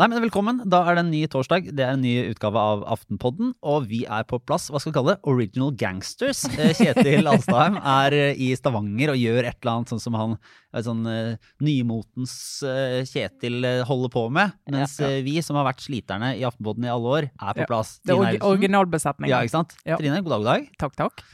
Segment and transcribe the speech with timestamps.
[0.00, 0.58] Nei, men Velkommen.
[0.68, 1.66] Da er det en ny torsdag.
[1.76, 3.50] Det er en ny utgave av Aftenpodden.
[3.68, 4.68] Og vi er på plass.
[4.72, 5.20] Hva skal vi kalle det?
[5.28, 6.42] Original Gangsters.
[6.56, 10.36] Eh, Kjetil Alstheim er eh, i Stavanger og gjør et eller annet sånn som han
[10.36, 11.02] eh, sånn
[11.64, 12.34] nymotens
[13.10, 14.56] Kjetil holder på med.
[14.72, 15.24] Mens Ja, ja.
[15.26, 17.68] vi som har vært sliterne i Aftenpodden i alle år, er på Ja.
[17.72, 17.98] plass.
[18.04, 19.32] Det er originalbesetningen.
[19.32, 19.76] Ja, ikke sant?
[19.84, 19.96] Ja.
[20.00, 20.68] Trine, god dag, god dag.
[20.80, 21.24] Takk, takk.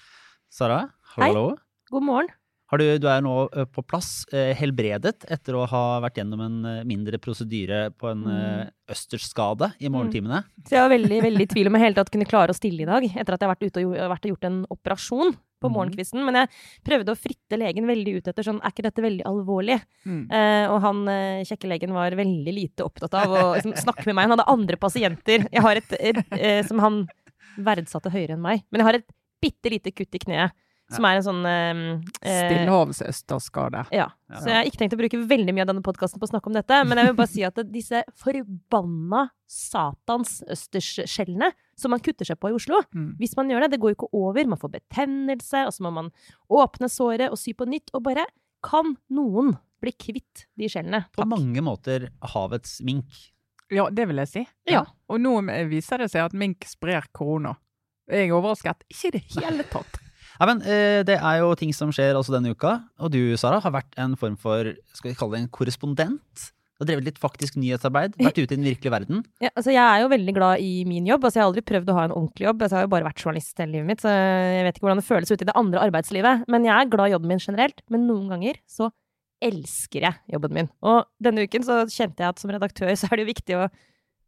[0.50, 0.80] Sara,
[1.16, 1.30] Hei.
[1.30, 1.54] hallo.
[1.90, 2.28] God morgen.
[2.66, 3.32] Har du, du er nå
[3.70, 4.26] på plass,
[4.58, 6.56] helbredet, etter å ha vært gjennom en
[6.88, 8.72] mindre prosedyre på en mm.
[8.90, 10.40] østersskade i morgentimene.
[10.66, 12.82] Så jeg var veldig, veldig i tvil om jeg helt tatt kunne klare å stille
[12.82, 15.70] i dag, etter at jeg har vært ute og, vært og gjort en operasjon på
[15.70, 15.76] Mhm.
[15.76, 16.24] morgenkvisten.
[16.26, 16.50] Men jeg
[16.90, 19.78] prøvde å fritte legen veldig ut etter sånn, er ikke dette veldig alvorlig?
[20.02, 20.24] Mm.
[20.26, 21.04] Eh, og han
[21.46, 24.26] kjekke legen var veldig lite opptatt av å liksom, snakke med meg.
[24.26, 25.46] Han hadde andre pasienter.
[25.54, 27.04] Jeg har et, et, eh, som han
[27.56, 28.66] verdsatte høyere enn meg.
[28.72, 29.08] Men jeg har et
[29.40, 30.50] bitte lite kutt i kneet,
[30.92, 31.80] som er en sånn eh,
[32.22, 33.86] eh, Stillehavsøsterskade.
[33.94, 34.06] Ja.
[34.30, 34.40] Ja.
[34.40, 36.50] Så jeg har ikke tenkt å bruke veldig mye av denne podkasten på å snakke
[36.50, 42.26] om dette, men jeg vil bare si at disse forbanna satans østersskjellene som man kutter
[42.28, 43.16] seg på i Oslo Mm.
[43.18, 45.90] Hvis man gjør det, det går jo ikke over, man får betennelse, og så må
[45.96, 46.10] man
[46.52, 48.26] åpne såret og sy på nytt, og bare
[48.66, 51.04] Kan noen bli kvitt de skjellene?
[51.14, 53.04] På mange måter havets mink.
[53.70, 54.42] Ja, det vil jeg si.
[54.66, 54.84] Ja.
[55.08, 55.36] Og nå
[55.70, 57.54] viser det seg at mink sprer korona.
[58.10, 58.82] Jeg er overrasket.
[58.90, 60.00] Ikke i det hele tatt.
[60.40, 62.78] Nei, men eh, Det er jo ting som skjer også denne uka.
[63.00, 66.50] Og du, Sara, har vært en form for skal vi kalle det en korrespondent.
[66.76, 68.18] Du har drevet litt faktisk nyhetsarbeid.
[68.20, 69.22] Vært ute i den virkelige verden.
[69.44, 71.24] Ja, altså jeg er jo veldig glad i min jobb.
[71.24, 72.60] Altså jeg har aldri prøvd å ha en ordentlig jobb.
[72.60, 75.00] Altså jeg har jo bare vært journalist hele livet mitt, så jeg vet ikke hvordan
[75.00, 76.44] det føles ute i det andre arbeidslivet.
[76.52, 77.80] Men jeg er glad i jobben min generelt.
[77.88, 78.90] Men noen ganger så
[79.46, 80.68] elsker jeg jobben min.
[80.84, 83.68] Og denne uken så kjente jeg at som redaktør så er det jo viktig å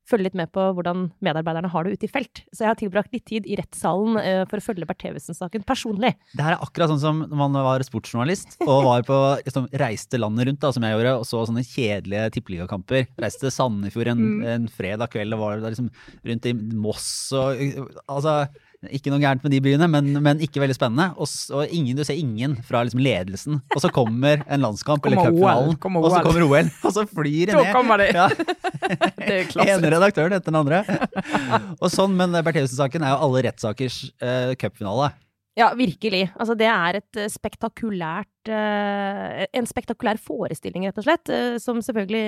[0.09, 2.43] følge litt med på hvordan medarbeiderne har det ute i felt.
[2.53, 6.15] Så jeg har tilbrakt litt tid i rettssalen eh, for å følge Bernt Theussen-saken personlig.
[6.35, 10.21] Det her er akkurat sånn som når man var sportsjournalist og var på, liksom, reiste
[10.21, 13.07] landet rundt, da, som jeg gjorde, og så sånne kjedelige tippeligakamper.
[13.21, 14.41] Reiste til Sandefjord en, Mm.
[14.55, 15.91] en fredag kveld og var liksom
[16.27, 17.61] rundt i Moss og
[18.09, 18.49] Altså,
[18.95, 21.09] ikke noe gærent med de byene, men, men ikke veldig spennende.
[21.19, 23.59] Og, og ingen, du ser ingen fra liksom ledelsen.
[23.75, 27.57] Og så kommer en landskamp eller cupfinalen, og så kommer OL, og så flyr det
[27.57, 27.73] Da ned.
[27.75, 28.05] kommer.
[28.07, 28.29] Ja.
[29.19, 29.89] Det er ene klasse.
[29.93, 30.79] redaktøren etter den andre.
[31.83, 35.11] Og sånn, Men Bertheussen-saken er jo alle rettssakers uh, cupfinale.
[35.59, 36.29] Ja, virkelig.
[36.39, 41.83] Altså, det er et eh, spektakulært uh, En spektakulær forestilling, rett og slett, uh, som
[41.83, 42.23] selvfølgelig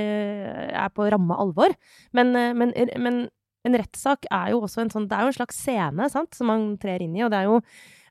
[0.75, 1.72] er på ramme alvor.
[2.16, 3.21] Men, uh, men, men
[3.66, 6.48] en rettssak er jo også en sånn Det er jo en slags scene, sant, som
[6.50, 7.60] man trer inn i, og det er jo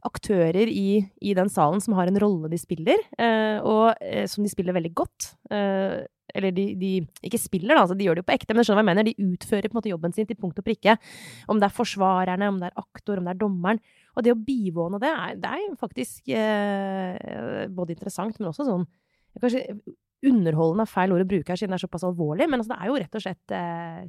[0.05, 4.45] aktører i, i den salen som har en rolle de spiller, eh, og eh, som
[4.45, 5.33] de spiller veldig godt.
[5.51, 5.99] Eh,
[6.37, 6.91] eller de, de
[7.25, 8.89] ikke spiller, da, altså de gjør det jo på ekte, men jeg skjønner hva jeg
[8.91, 9.07] mener.
[9.09, 10.95] De utfører på en måte jobben sin til punkt og prikke.
[11.51, 13.81] Om det er forsvarerne, om det er aktor, om det er dommeren.
[14.16, 18.87] Og det å bivåne det, er, det er faktisk eh, både interessant, men også sånn
[19.39, 19.61] Kanskje
[20.25, 22.79] underholdende er feil ord å bruke her, siden det er såpass alvorlig, men altså, det
[22.81, 23.99] er jo rett og slett eh,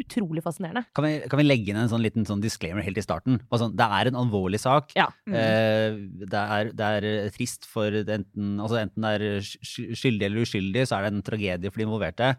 [0.00, 0.84] utrolig fascinerende.
[0.96, 3.38] Kan vi, kan vi legge inn en sånn liten sånn disclaimer helt i starten?
[3.52, 4.94] Sånn, det er en alvorlig sak.
[4.98, 5.08] Ja.
[5.28, 5.36] Mm.
[5.36, 5.98] Eh,
[6.32, 10.98] det, er, det er trist for enten, altså enten det er skyldig eller uskyldig, så
[10.98, 12.32] er det en tragedie for de involverte.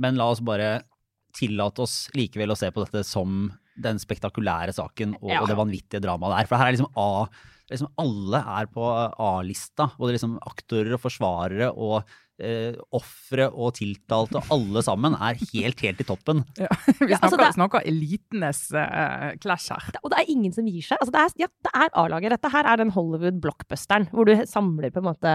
[0.00, 0.82] Men la oss bare
[1.36, 3.50] tillate oss likevel å se på dette som
[3.80, 5.40] den spektakulære saken og, Ja.
[5.40, 6.40] og det vanvittige dramaet der.
[6.42, 6.48] er.
[6.50, 7.28] For her er liksom A
[7.70, 8.82] liksom Alle er på
[9.18, 9.90] A-lista.
[9.98, 12.02] Både liksom aktorer og forsvarere og
[12.40, 14.40] eh, ofre og tiltalte.
[14.54, 16.40] Alle sammen er helt, helt i toppen.
[16.56, 19.90] Vi Ja, snakker, altså, er, snakker elitenes eh, clash her.
[19.92, 20.96] Det- Og det er ingen som gir seg.
[21.00, 21.48] Altså, det er, ja,
[21.84, 22.32] er A-laget.
[22.36, 25.34] Dette her er den Hollywood-blockbusteren hvor du samler på en måte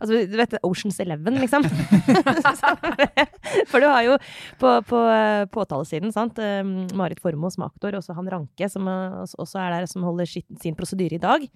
[0.00, 1.62] Altså, du vet Oceans Eleven, liksom.
[3.70, 4.16] For du har jo
[4.60, 6.62] på, på eh, påtalesiden, sant, eh,
[6.96, 10.44] Marit Formoe som aktor, og så han Ranke som også er der, som holder sin,
[10.62, 11.46] sin prosedyre i dag.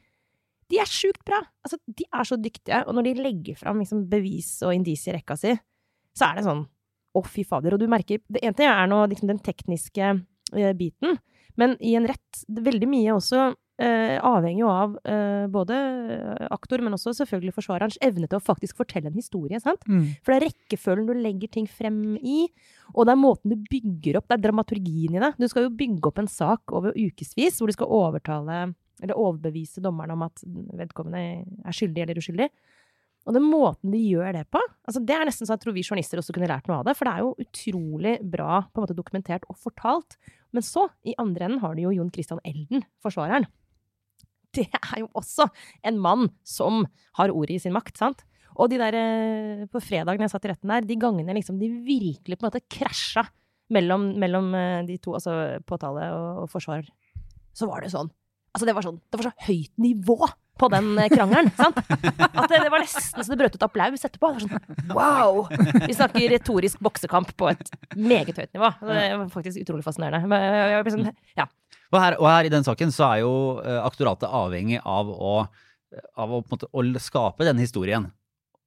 [0.70, 1.40] De er sjukt bra!
[1.64, 2.82] Altså, de er så dyktige.
[2.86, 5.56] Og når de legger fram liksom, bevis og indisier i rekka si,
[6.16, 6.66] så er det sånn
[7.16, 7.74] å, fy fader.
[7.74, 11.18] Og du merker Det ene er nå liksom, den tekniske uh, biten,
[11.58, 15.76] men i en rett Veldig mye også uh, avhenger jo av uh, både
[16.52, 19.60] aktor, men også selvfølgelig forsvarerens evne til å faktisk fortelle en historie.
[19.62, 19.82] sant?
[19.88, 20.04] Mm.
[20.22, 22.44] For det er rekkefølgen du legger ting frem i,
[22.94, 25.32] og det er måten du bygger opp, det er dramaturgien i det.
[25.40, 28.62] Du skal jo bygge opp en sak over ukevis, hvor du skal overtale
[29.02, 32.50] eller overbevise dommeren om at vedkommende er skyldig eller uskyldig.
[33.28, 35.84] Og den måten de gjør det på, altså det er nesten så jeg tror vi
[35.84, 38.86] journalister også kunne lært noe av det, for det er jo utrolig bra på en
[38.86, 40.16] måte dokumentert og fortalt.
[40.56, 43.46] Men så, i andre enden, har du jo Jon Christian Elden, forsvareren.
[44.56, 45.46] Det er jo også
[45.86, 46.86] en mann som
[47.20, 48.24] har ordet i sin makt, sant?
[48.58, 51.60] Og de der, eh, på fredag når jeg satt i retten der, de gangene liksom
[51.60, 53.22] de virkelig på en måte krasja
[53.70, 56.88] mellom, mellom eh, de to, altså påtale og, og forsvar,
[57.54, 58.10] så var det sånn
[58.50, 60.18] Altså, det var sånn Det var så høyt nivå
[60.60, 61.48] på den eh, krangelen.
[61.60, 61.78] Sant?
[61.80, 64.32] At det, det var nesten så det brøt ut applaus etterpå.
[64.34, 65.40] Det var sånn, wow!
[65.86, 68.68] Vi snakker retorisk boksekamp på et meget høyt nivå.
[68.84, 70.28] Det var faktisk utrolig fascinerende.
[70.28, 71.08] Ble sånn,
[71.38, 71.48] ja.
[71.90, 75.34] Og her, og her i den saken så er jo eh, aktoratet avhengig av å,
[76.20, 78.06] av å, måte, å skape denne historien.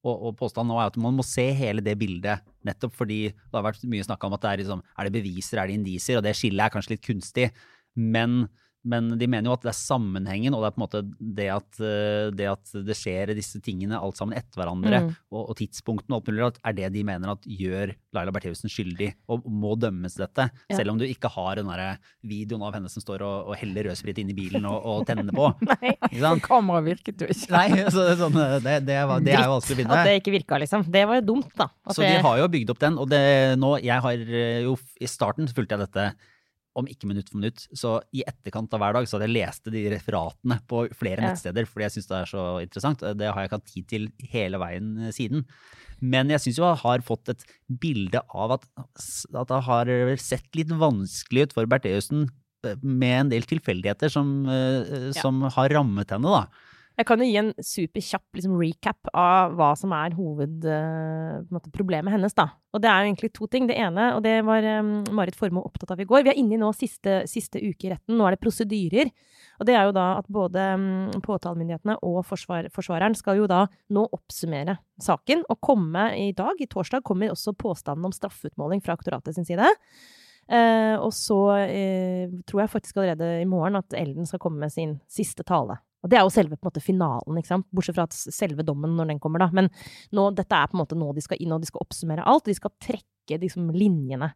[0.04, 3.56] Og, og påstanden nå er at man må se hele det bildet, nettopp fordi det
[3.56, 6.20] har vært mye snakk om at det er, liksom, er det beviser, er det indisier,
[6.20, 7.48] og det skillet er kanskje litt kunstig.
[7.96, 8.42] Men,
[8.84, 11.02] men de mener jo at det er sammenhengen, og det er på en måte
[11.40, 15.10] det at eh, det, at det skjer disse tingene alt sammen etter hverandre, Mm.
[15.34, 19.10] og, og tidspunktene og alt mulig, er det de mener at gjør Laila Bertheussen skyldig,
[19.32, 20.50] og må dømmes dette.
[20.70, 20.76] Ja.
[20.78, 21.98] Selv om du ikke har den der
[22.28, 25.32] videoen av henne som står og, og heller rødsprit inn i bilen og, og tenner
[25.34, 25.48] på.
[25.72, 25.96] Nei.
[26.44, 27.52] Kameraet virket jo ikke.
[27.56, 30.04] Nei, så, sånn, det, det, var, det er jo vanskelig å At finne.
[30.10, 30.86] det ikke virka, liksom.
[30.94, 31.70] Det var jo dumt, da.
[31.88, 33.24] At Så de har jo bygd opp den, og det
[33.60, 36.06] nå Jeg har eh, jo I starten fulgte jeg dette
[36.80, 39.70] om ikke minutt for minutt, så i etterkant av hver dag så hadde jeg lest
[39.74, 41.30] de referatene på flere Ja.
[41.30, 43.00] nettsteder, fordi jeg syns det er så interessant.
[43.20, 45.46] Det har jeg ikke hatt tid til hele veien eh, siden.
[46.02, 50.50] Men jeg syns jo jeg har fått et bilde av at, at det har sett
[50.58, 52.26] litt vanskelig ut for Bertheussen
[52.66, 56.48] eh, med en del tilfeldigheter som, som som har rammet henne, da.
[56.94, 62.46] Jeg kan jo gi en superkjapp liksom, recap av hva som er hovedproblemet hennes, da.
[62.74, 63.68] Og det er jo egentlig to ting.
[63.70, 66.56] Det ene, og det var um, Marit Formoe opptatt av i går Vi er inne
[66.58, 68.18] i nå siste, siste uke i retten.
[68.18, 69.08] Nå er det prosedyrer.
[69.58, 70.86] Og det er jo da at både um,
[71.26, 73.62] påtalemyndighetene og forsvar, forsvareren skal jo da
[73.94, 75.40] nå oppsummere saken.
[75.50, 79.66] Og komme i dag, i torsdag, kommer også påstanden om straffeutmåling fra aktoratet sin side.
[80.46, 84.76] Uh, og så uh, tror jeg faktisk allerede i morgen at Elden skal komme med
[84.76, 85.80] sin siste tale.
[86.04, 87.68] Og det er jo selve på en måte finalen, ikke sant?
[87.72, 89.50] bortsett fra at selve dommen når den kommer, da.
[89.56, 89.70] Men
[90.12, 92.50] nå, dette er på en måte nå de skal inn, og de skal oppsummere alt.
[92.50, 94.34] De skal trekke liksom, linjene.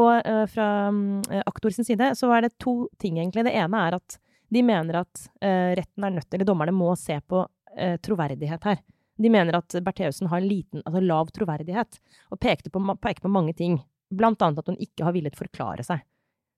[0.00, 3.44] Og uh, fra um, aktor sin side så er det to ting, egentlig.
[3.46, 4.16] Det ene er at
[4.50, 8.80] de mener at uh, retten er nødt, eller dommerne må se på uh, troverdighet her.
[9.20, 12.00] De mener at Bertheussen har liten, altså lav troverdighet,
[12.32, 13.76] og pekte på, peker på mange ting.
[14.10, 16.00] Blant annet at hun ikke har villet forklare seg.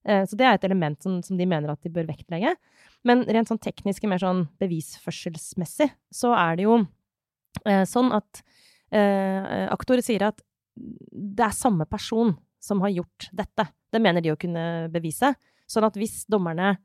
[0.06, 2.54] Eh, Så det er et element som, som de mener at de bør vektlegge.
[3.04, 6.78] Men rent sånn teknisk, mer sånn bevisførselsmessig, så er det jo
[7.66, 8.42] eh, sånn at
[8.94, 10.42] eh, aktor sier at
[10.76, 13.66] det er samme person som har gjort dette.
[13.92, 15.34] Det mener de å kunne bevise.
[15.68, 16.76] Sånn at hvis dommerne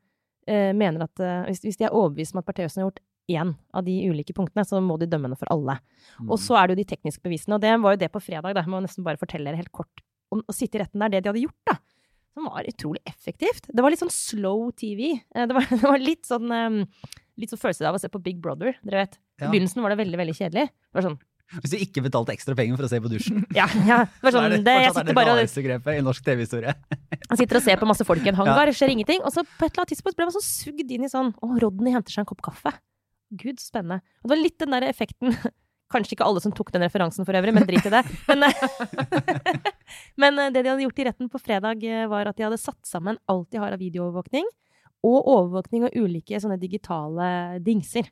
[0.48, 3.52] eh, mener at eh, hvis, hvis de er overbevist om at Bertheussen har gjort én
[3.76, 5.78] av de ulike punktene, så må de dømme henne for alle.
[6.18, 6.30] Mm.
[6.32, 8.56] Og så er det jo de tekniske bevisene, og det var jo det på fredag,
[8.56, 8.64] da.
[8.64, 11.22] Jeg må nesten bare fortelle dere helt kort om å sitte i retten der, det
[11.24, 11.76] de hadde gjort, da.
[12.36, 13.66] Som var utrolig effektivt.
[13.72, 15.14] Det var litt sånn slow TV.
[15.34, 16.82] Eh, Det var, det var litt sånn um,
[17.38, 19.18] Litt sånn følelse av å se på Big Brother, dere vet.
[19.38, 19.50] I Ja.
[19.52, 20.64] begynnelsen var det veldig, veldig kjedelig.
[20.72, 21.18] Det var sånn
[21.62, 24.00] Hvis du ikke betalte ekstra penger for å se på dusjen, Ja, ja.
[24.20, 26.74] Det sånn det det, Jeg sitter bare og grepet i norsk TV-historie.
[27.30, 29.22] Man sitter og ser på masse folk i en hangar, det skjer ingenting.
[29.22, 31.52] Og så på et eller annet tidspunkt ble man sånn sugd inn i sånn Å,
[31.62, 32.74] Rodney henter seg en kopp kaffe.
[33.30, 34.02] Gud, så spennende.
[34.22, 35.34] Og det var litt den der effekten
[35.88, 38.02] Kanskje ikke alle som tok den referansen for øvrig, men drit i det.
[38.28, 38.44] Men,
[40.16, 42.60] men eh, det de hadde gjort i retten på fredag, eh, var at de hadde
[42.60, 44.46] satt sammen alt de har av videoovervåkning,
[45.06, 48.08] og overvåkning av ulike sånne digitale dingser.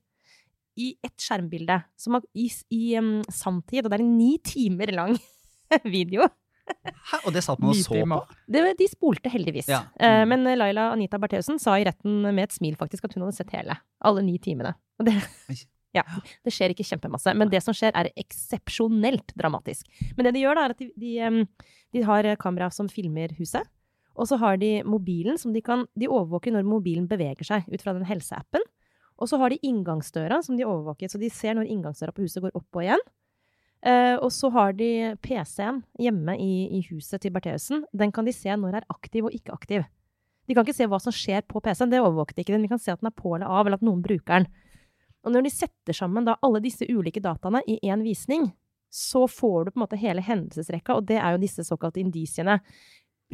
[0.78, 4.90] I ett skjermbilde, som har, i, i um, sanntid, og det er en ni timer
[4.92, 5.14] lang
[5.96, 6.26] video.
[6.66, 7.20] Hæ?
[7.24, 8.18] Og det satt man og så på?
[8.52, 9.68] Det, de spolte heldigvis.
[9.72, 9.84] Ja.
[9.96, 10.28] Eh, Mm.
[10.34, 13.54] men Laila Anita Bertheussen sa i retten med et smil faktisk at hun hadde sett
[13.56, 13.78] hele.
[14.04, 14.74] Alle ni timene.
[15.00, 15.14] Og det.
[15.98, 19.88] Ja, det skjer ikke kjempemasse, men det som skjer er eksepsjonelt dramatisk.
[20.16, 21.46] Men det de gjør da, er at de, de,
[21.96, 23.66] de har kamera som filmer huset.
[24.16, 27.82] Og så har de mobilen som de kan De overvåker når mobilen beveger seg ut
[27.84, 28.64] fra den helseappen.
[29.16, 32.42] Og så har de inngangsdøra som de overvåker, så de ser når inngangsdøra på huset
[32.44, 33.04] går opp og igjen.
[33.86, 37.84] Uh, og så har de PC-en hjemme i, i huset til Bertheussen.
[37.96, 39.86] Den kan de se når den er aktiv og ikke aktiv.
[40.46, 42.64] De kan ikke se hva som skjer på PC-en, det overvåket ikke den.
[42.66, 44.48] Vi kan se at den er på eller av, eller at noen bruker den.
[45.26, 48.46] Og når de setter sammen da alle disse ulike dataene i én visning,
[48.92, 52.60] så får du på en måte hele hendelsesrekka, og det er jo disse såkalte indisiene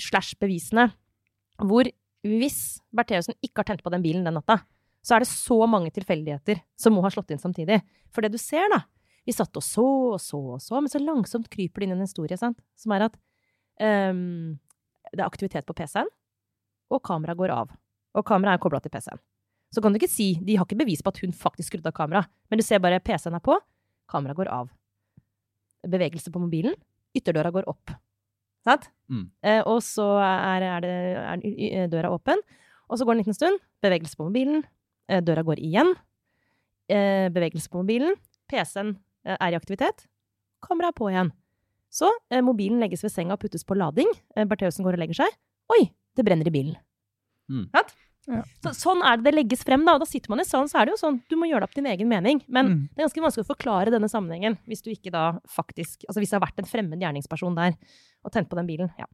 [0.01, 0.89] slash bevisene,
[1.61, 1.87] hvor
[2.25, 4.63] hvis Bertheussen ikke har tent på den bilen den natta,
[5.03, 7.81] så er det så mange tilfeldigheter som må ha slått inn samtidig.
[8.15, 8.85] For det du ser, da
[9.23, 9.85] Vi satt og så
[10.17, 13.05] og så og så, men så langsomt kryper det inn en historie, sant, som er
[13.07, 13.15] at
[13.79, 14.59] um,
[15.13, 16.11] det er aktivitet på PC-en,
[16.91, 17.71] og kameraet går av.
[18.19, 19.23] Og kameraet er kobla til PC-en.
[19.73, 21.97] Så kan du ikke si De har ikke bevis på at hun faktisk skrudde av
[21.97, 23.57] kameraet, men du ser bare PC-en er på,
[24.13, 24.71] kameraet går av.
[25.89, 26.77] Bevegelse på mobilen,
[27.17, 27.95] ytterdøra går opp.
[28.63, 28.91] Sant?
[29.11, 29.27] Mm.
[29.43, 32.43] Eh, og så er, er, det, er døra åpen,
[32.89, 33.63] og så går det en liten stund.
[33.83, 34.63] Bevegelse på mobilen.
[35.11, 35.95] Eh, døra går igjen.
[36.93, 38.15] Eh, bevegelse på mobilen.
[38.53, 40.07] PC-en eh, er i aktivitet.
[40.63, 41.33] Kameraet er på igjen.
[41.93, 44.09] Så eh, mobilen legges ved senga og puttes på lading.
[44.37, 45.37] Eh, Bertheussen går og legger seg.
[45.75, 45.83] Oi,
[46.17, 46.77] det brenner i bilen.
[47.51, 47.67] Mm.
[47.75, 47.97] Sant?
[48.31, 48.43] Ja.
[48.63, 49.97] Så, sånn er det det legges frem, da.
[49.97, 51.71] Og da sitter man i salen, så er det jo sånn du må gjøre det
[51.71, 52.43] opp din egen mening.
[52.47, 52.81] Men Mm.
[52.93, 56.31] det er ganske vanskelig å forklare denne sammenhengen hvis du ikke da faktisk Altså hvis
[56.31, 57.75] det har vært en fremmed gjerningsperson der
[58.23, 58.93] og tent på den bilen.
[58.99, 59.07] Ja.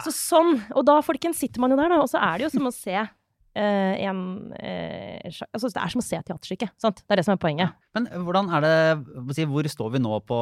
[0.00, 0.54] Så sånn.
[0.72, 2.72] Og da, folkens, sitter man jo der, da, og så er det jo som å
[2.72, 4.22] se uh, en
[4.56, 6.70] uh, Altså det er som å se et teaterstykke.
[6.80, 7.02] Sant?
[7.04, 7.76] Det er det som er poenget.
[7.92, 10.40] Men hvordan er det, hvor står vi nå på,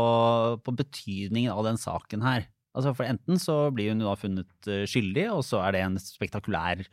[0.62, 2.46] på betydningen av den saken her?
[2.70, 5.96] Altså for Enten så blir hun da funnet eh, skyldig, og så er det en
[5.98, 6.84] spektakulær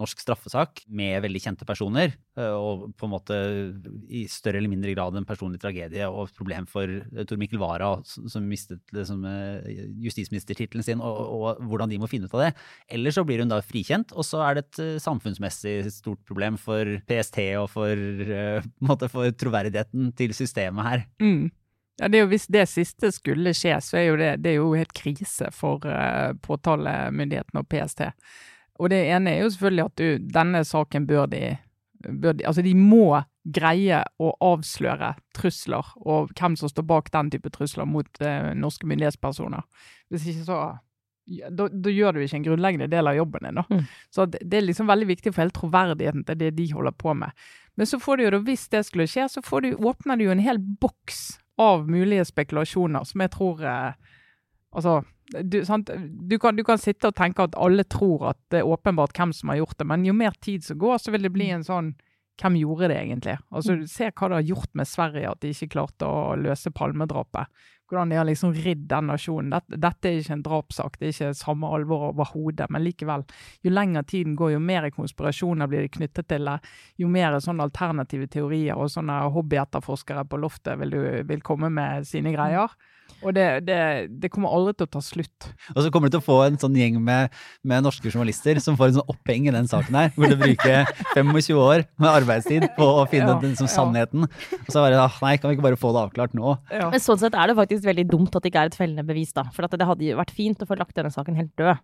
[0.00, 3.38] norsk straffesak med veldig kjente personer, eh, og på en måte
[4.08, 7.62] i større eller mindre grad en personlig tragedie og et problem for eh, Tor Mikkel
[7.62, 9.24] Wara, som mistet liksom,
[10.02, 12.52] justisministertittelen sin, og, og hvordan de må finne ut av det.
[12.98, 16.96] Eller så blir hun da frikjent, og så er det et samfunnsmessig stort problem for
[17.08, 18.06] PST og for,
[18.84, 21.06] måte for troverdigheten til systemet her.
[21.22, 21.52] Mm.
[22.00, 24.74] Ja, det jo Hvis det siste skulle skje, så er jo det, det er jo
[24.74, 28.08] helt krise for uh, påtalemyndigheten og PST.
[28.82, 31.42] Og det ene er jo selvfølgelig at du, denne saken bør de,
[32.08, 37.30] bør de Altså, de må greie å avsløre trusler, og hvem som står bak den
[37.34, 39.66] type trusler mot eh, norske myndighetspersoner.
[40.10, 40.60] Hvis ikke så
[41.24, 43.60] ja, da, da gjør du ikke en grunnleggende del av jobben din.
[43.68, 43.84] Mm.
[44.12, 47.14] Så det, det er liksom veldig viktig for hele troverdigheten til det de holder på
[47.16, 47.32] med.
[47.80, 50.26] Men så får du jo da, hvis det skulle skje, så får du, åpner du
[50.26, 51.22] jo en hel boks
[51.60, 54.12] av mulige spekulasjoner som jeg tror eh,
[54.74, 55.60] Altså, du?
[55.62, 59.32] Du, kan, du kan sitte og tenke at alle tror at det er åpenbart hvem
[59.36, 61.64] som har gjort det, men jo mer tid som går, så vil det bli en
[61.66, 61.94] sånn
[62.42, 63.36] hvem gjorde det egentlig?
[63.54, 67.46] Altså, Se hva det har gjort med Sverige at de ikke klarte å løse Palmedrapet.
[67.90, 69.50] Hvordan de har liksom ridd den nasjonen.
[69.52, 72.70] Dette, dette er ikke en drapssak, det er ikke samme alvor overhodet.
[72.72, 73.26] Men likevel,
[73.64, 76.56] jo lenger tiden går, jo mer konspirasjoner blir det knyttet til det.
[77.00, 82.08] Jo mer sånne alternative teorier og sånne hobbyetterforskere på loftet vil, du, vil komme med
[82.08, 82.72] sine greier.
[83.24, 83.78] Og det, det,
[84.20, 85.46] det kommer aldri til å ta slutt.
[85.72, 87.32] Og så kommer du til å få en sånn gjeng med,
[87.64, 90.10] med norske journalister som får en sånn oppheng i den saken her.
[90.16, 93.72] Hvor du bruker 25 år med arbeidstid på å finne Ja, den liksom, ja.
[93.72, 94.26] sannheten.
[94.28, 96.56] Og så bare ah, Nei, kan vi ikke bare få det avklart nå?
[96.68, 96.90] Ja.
[96.92, 99.32] Men sånn sett er det faktisk veldig dumt at det ikke er et fellende bevis,
[99.34, 99.42] da.
[99.50, 101.82] For det hadde jo vært fint å få lagt denne saken helt død.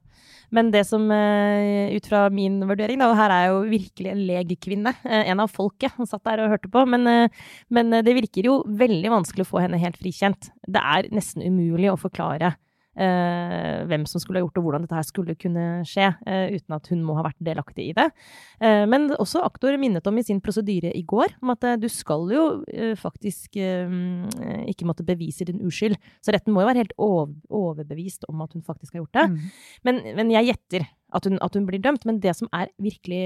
[0.54, 4.10] Men det som, eh, ut fra min vurdering, da, og her er jeg jo virkelig
[4.12, 7.28] en legkvinne, eh, en av folket, som satt der og hørte på, men, eh,
[7.70, 10.50] men det virker jo veldig vanskelig å få henne helt frikjent.
[10.68, 12.54] Det er nesten umulig å forklare
[12.94, 16.74] hvem som skulle ha gjort det, og hvordan dette her skulle kunne skje, eh, uten
[16.76, 18.08] at hun må ha vært delaktig i det.
[18.60, 21.88] Eh, men også aktor minnet om i sin prosedyre i går, om at eh, du
[21.92, 23.94] skal jo eh, faktisk eh,
[24.70, 25.98] ikke måtte bevise din uskyld.
[26.24, 29.26] Så retten må jo være helt ov overbevist om at hun faktisk har gjort det.
[29.30, 29.40] Mm.
[29.86, 32.06] Men, men jeg gjetter at hun, at hun blir dømt.
[32.06, 33.22] Men det som er virkelig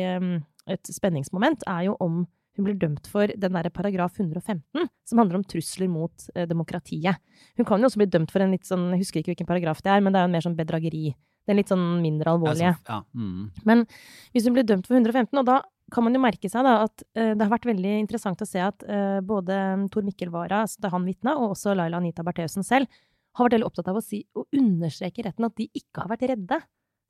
[0.71, 5.41] et spenningsmoment, er jo om hun blir dømt for den der paragraf 115, som handler
[5.41, 7.19] om trusler mot eh, demokratiet.
[7.59, 9.83] Hun kan jo også bli dømt for en litt sånn, jeg husker ikke hvilken paragraf
[9.85, 11.15] det er, men det er jo en mer sånn bedrageri.
[11.45, 12.73] Den litt sånn mindre alvorlige.
[12.89, 13.65] Ja, mm.
[13.69, 13.85] Men
[14.33, 15.61] hvis hun blir dømt for 115, og da
[15.93, 18.63] kan man jo merke seg da at eh, det har vært veldig interessant å se
[18.63, 19.59] at eh, både
[19.93, 22.89] Tor Mikkel Wara, altså da han vitna, og også Laila Anita Bertheussen selv,
[23.35, 26.29] har vært veldig opptatt av å si, og understreke retten at de ikke har vært
[26.31, 26.61] redde.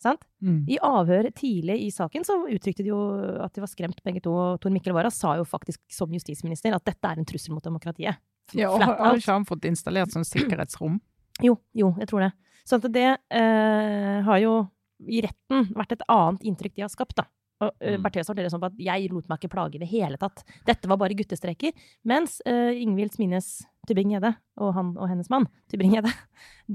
[0.02, 0.24] Sant?
[0.44, 0.62] Mm.
[0.68, 3.00] I avhør tidlig i saken så uttrykte de jo
[3.44, 4.34] at de var skremt begge to.
[4.34, 7.64] og Tor Mikkel Wara sa jo faktisk som justisminister at dette er en trussel mot
[7.64, 8.20] demokratiet.
[8.52, 10.98] Ja, og har har ikke han fått installert sånn sikkerhetsrom?
[11.42, 12.32] Jo, jo, jeg tror det.
[12.68, 14.58] Så at det eh, har jo
[15.04, 17.26] i retten vært et annet inntrykk de har skapt, da.
[17.62, 18.02] Og uh, Mm.
[18.02, 20.42] Bertheussen sånn på at jeg lot meg ikke plage i det hele tatt.
[20.66, 21.72] Dette var bare guttestreker.
[22.02, 26.10] Mens uh, Ingvild Smines Tybring-Gjedde og han og hennes mann, Tybring-Gjedde,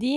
[0.03, 0.13] de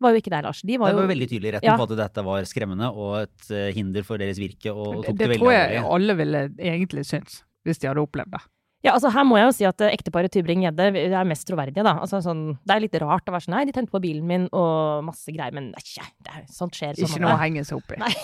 [0.00, 0.60] var jo ikke der, Lars.
[0.66, 1.76] De var Det jo var veldig tydelig i retten Ja.
[1.76, 5.10] på at dette var skremmende og et eh, hinder for deres virke, og, og Det,
[5.12, 5.94] tok det, det tror jeg alvorlig.
[5.94, 8.40] alle ville egentlig synes, hvis de hadde opplevd det.
[8.82, 11.84] Ja, altså Her må jeg jo si at eh, ekteparet Tybring-Gjedde er mest troverdige.
[11.84, 11.98] da.
[12.00, 14.48] Altså sånn, Det er litt rart å være sånn Nei, de tente på bilen min
[14.56, 15.82] og masse greier, men nei,
[16.24, 16.96] det er, sånt skjer.
[16.96, 18.00] sånn Ikke noe å henge seg opp i.
[18.00, 18.14] Nei.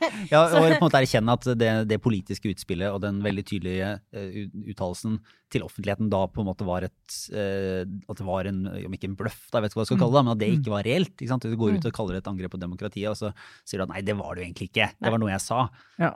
[0.32, 3.90] Ja, og på en måte erkjenne at det, det politiske utspillet og den veldig tydelige
[4.14, 4.38] uh,
[4.72, 8.96] uttalelsen til offentligheten da på en måte var et uh, At det var en, om
[8.98, 10.50] ikke en bløff, da, jeg vet ikke hva jeg skal kalle det, men at det
[10.58, 11.14] ikke var reelt.
[11.16, 11.46] ikke sant?
[11.48, 13.32] Du går ut og kaller det et angrep på demokratiet, og så
[13.64, 14.90] sier du at nei, det var det jo egentlig ikke.
[14.98, 15.60] Det var noe jeg sa.
[16.00, 16.10] Ja.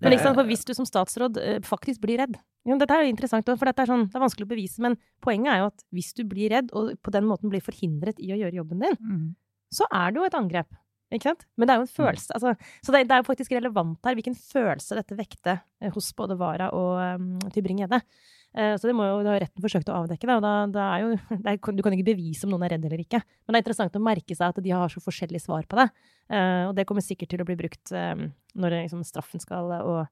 [0.00, 3.04] Men ikke sant, for hvis du som statsråd eh, faktisk blir redd jo, Dette er
[3.06, 5.68] jo interessant, for dette er, sånn, det er vanskelig å bevise, men poenget er jo
[5.70, 8.82] at hvis du blir redd, og på den måten blir forhindret i å gjøre jobben
[8.82, 9.28] din, Mm.
[9.70, 10.66] så er det jo et angrep.
[11.14, 11.44] Ikke sant?
[11.54, 12.32] Men det er jo en følelse.
[12.34, 16.08] Altså, så det, det er jo faktisk relevant her hvilken følelse dette vekte eh, hos
[16.18, 18.00] både Wara og um, Tybring-Gjedde.
[18.56, 20.26] Uh, så det må jo det har retten forsøkt å avdekke.
[20.26, 21.12] Da, og da, det er jo,
[21.44, 23.22] det er, du kan ikke bevise om noen er redd eller ikke.
[23.22, 25.86] Men det er interessant å merke seg at de har så forskjellig svar på det.
[26.32, 30.06] Eh, og det kommer sikkert til å bli brukt eh, når liksom, straffen skal og,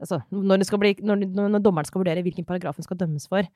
[0.00, 3.28] altså, når, det skal bli, når, når, dommeren skal vurdere hvilken paragraf hun skal dømmes
[3.30, 3.46] for.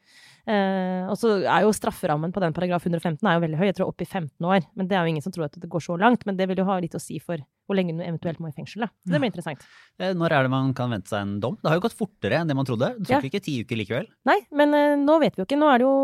[0.44, 3.78] Uh, og så er jo strafferammen på den paragraf 115 er jo veldig høy, jeg
[3.78, 4.68] tror opp i 15 år.
[4.76, 6.26] Men det er jo ingen som tror at det går så langt.
[6.28, 8.54] Men det vil jo ha litt å si for hvor lenge hun eventuelt må i
[8.54, 8.84] fengsel.
[8.84, 8.90] Da.
[9.08, 9.62] Det blir interessant.
[9.96, 10.10] Ja.
[10.12, 11.56] når er det man kan vente seg en dom?
[11.62, 12.90] Det har jo gått fortere enn det man trodde.
[12.98, 13.30] Det tok ja.
[13.30, 14.10] ikke ti uker likevel.
[14.28, 15.60] Nei, men uh, nå vet vi jo ikke.
[15.60, 15.94] Nå er det jo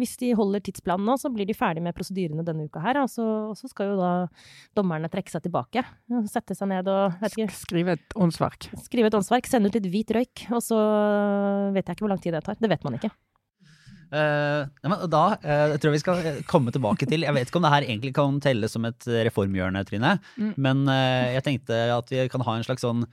[0.00, 2.98] Hvis de holder tidsplanen nå, så blir de ferdig med prosedyrene denne uka her.
[3.04, 4.10] Og så, og så skal jo da
[4.76, 5.84] dommerne trekke seg tilbake.
[6.30, 7.16] Sette seg ned og
[7.56, 8.68] Skrive et åndsverk.
[8.84, 10.46] Skrive et åndsverk, sende ut litt hvit røyk.
[10.52, 10.80] Og så
[11.74, 12.60] vet jeg ikke hvor lang tid det tar.
[12.60, 13.12] Det vet man ikke.
[14.06, 14.66] Uh,
[15.10, 17.86] da uh, jeg tror vi skal komme tilbake til Jeg vet ikke om det her
[17.88, 20.16] egentlig kan telles som et reformhjørne, Trine.
[20.38, 20.52] Mm.
[20.54, 23.06] Men uh, jeg tenkte at vi kan ha en slags sånn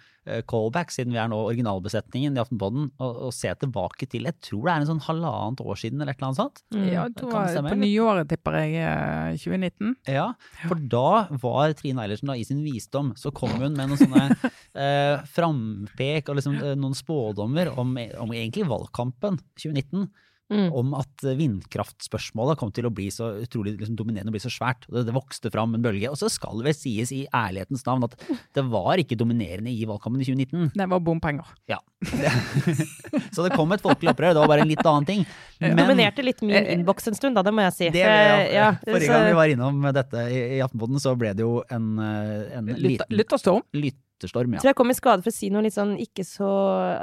[0.48, 4.62] callback, siden vi er nå originalbesetningen i Aftenpodden, og, og, se tilbake til Jeg tror
[4.62, 6.62] det er en sånn halvannet år siden eller et eller annet sånt.
[6.72, 6.86] Mm.
[6.88, 9.98] Ja, det var på nyåret, tipper jeg, 2019.
[10.16, 10.30] Ja,
[10.62, 11.04] for da
[11.44, 16.32] var Trine Eilertsen da i sin visdom, så kom hun med noen sånne uh, frampek
[16.32, 17.92] og liksom, noen spådommer om,
[18.24, 20.08] om egentlig valgkampen 2019.
[20.54, 20.68] Mm.
[20.78, 24.86] om at vindkraftspørsmålet kom til å bli så utrolig liksom, dominerende og bli så svært.
[24.88, 26.12] Det, det, vokste fram en bølge.
[26.12, 28.18] Og så skal det vel sies i ærlighetens navn at
[28.56, 30.72] det var ikke dominerende i valgkampen i 2019.
[30.78, 31.50] Det var bompenger.
[31.72, 31.80] Ja.
[33.34, 34.36] så det kom et folkelig opprør.
[34.36, 35.26] Det var bare en litt annen ting.
[35.64, 37.92] Men, dominerte litt min innboks en stund, da, det må jeg si.
[37.94, 38.40] Det, ja.
[38.54, 41.94] Ja, Forrige gang vi var innom dette i, i Aftenposten, så ble det jo en,
[42.04, 43.64] eh, en liten Lytterstorm?
[43.78, 44.62] Lyt, vinterstorm, ja.
[44.64, 46.50] Tror jeg kom i skade for å si noe litt sånn ikke så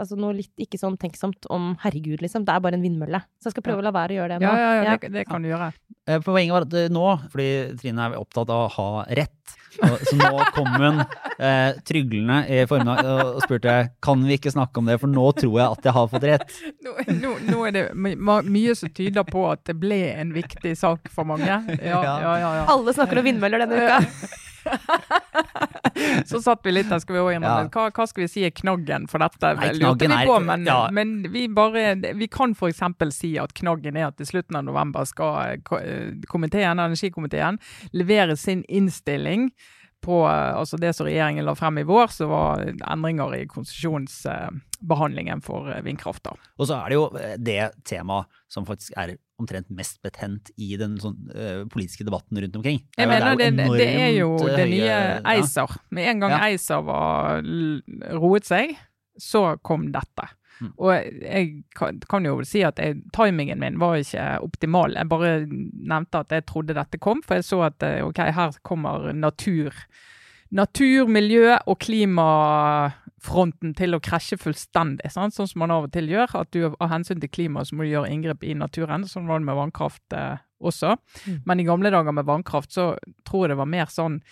[0.00, 2.45] Altså noe litt ikke sånn tenksomt om herregud, liksom.
[2.47, 3.23] Det er bare en vindmølle.
[3.41, 4.50] Så jeg skal prøve å la være å gjøre det nå.
[4.50, 5.73] Ja, ja, ja, det, det kan du gjøre.
[6.09, 7.50] Eh, poenget var at eh, nå, fordi
[7.81, 13.07] Trine er opptatt av å ha rett, så nå kom hun eh, tryglende i formiddag
[13.07, 16.11] og spurte kan vi ikke snakke om det, for nå tror jeg at jeg har
[16.11, 16.59] fått rett.
[16.83, 21.12] Nå, nå, nå er det mye som tyder på at det ble en viktig sak
[21.15, 21.47] for mange.
[21.47, 24.00] Ja, ja, ja, Alle snakker om vindmøller denne uka.
[26.31, 27.55] så satt vi litt der, skal vi også ja.
[27.73, 29.52] hva, hva, skal vi si er knaggen for dette?
[29.59, 30.79] Nei, lurte vi på, men, ja.
[30.95, 32.83] men vi, bare, vi kan f.eks.
[33.17, 35.61] si at knaggen er at til slutten av november skal
[36.31, 37.61] komiteen, energikomiteen
[37.97, 39.50] levere sin innstilling
[40.00, 45.69] på altså det som regjeringen la frem i vår, så var endringer i konsesjonsbehandlingen for
[45.85, 46.31] vindkraft.
[46.57, 47.05] Og så er det jo
[47.37, 52.59] det temaet som faktisk er omtrent mest betent i den sånn, uh, politiske debatten rundt
[52.61, 52.83] omkring.
[52.98, 54.98] Jeg mener, det, det, det, er jo det høye, nye
[55.37, 55.79] ACER.
[55.79, 55.87] Ja.
[55.96, 56.42] Med en gang ja.
[56.50, 57.40] ACER var
[58.20, 58.76] roet seg,
[59.20, 60.29] så kom dette.
[60.61, 60.72] Mm.
[60.76, 64.96] Og jeg kan, kan, jo si at jeg, timingen min var ikke optimal.
[64.98, 68.57] Jeg bare nevnte at jeg trodde dette kom, for jeg så at eh, ok, her
[68.66, 69.74] kommer natur.
[70.50, 72.26] Natur, miljø og klima
[73.20, 75.37] fronten til å krasje fullstendig, sant?
[75.37, 76.37] sånn som man av og til gjør.
[76.40, 79.04] At du av hensyn til klimaet så må du gjøre inngrep i naturen.
[79.09, 80.94] Sånn var det med vannkraft eh, også.
[81.26, 81.42] Mm.
[81.48, 82.94] Men i gamle dager med vannkraft så
[83.28, 84.22] tror jeg det var mer sånn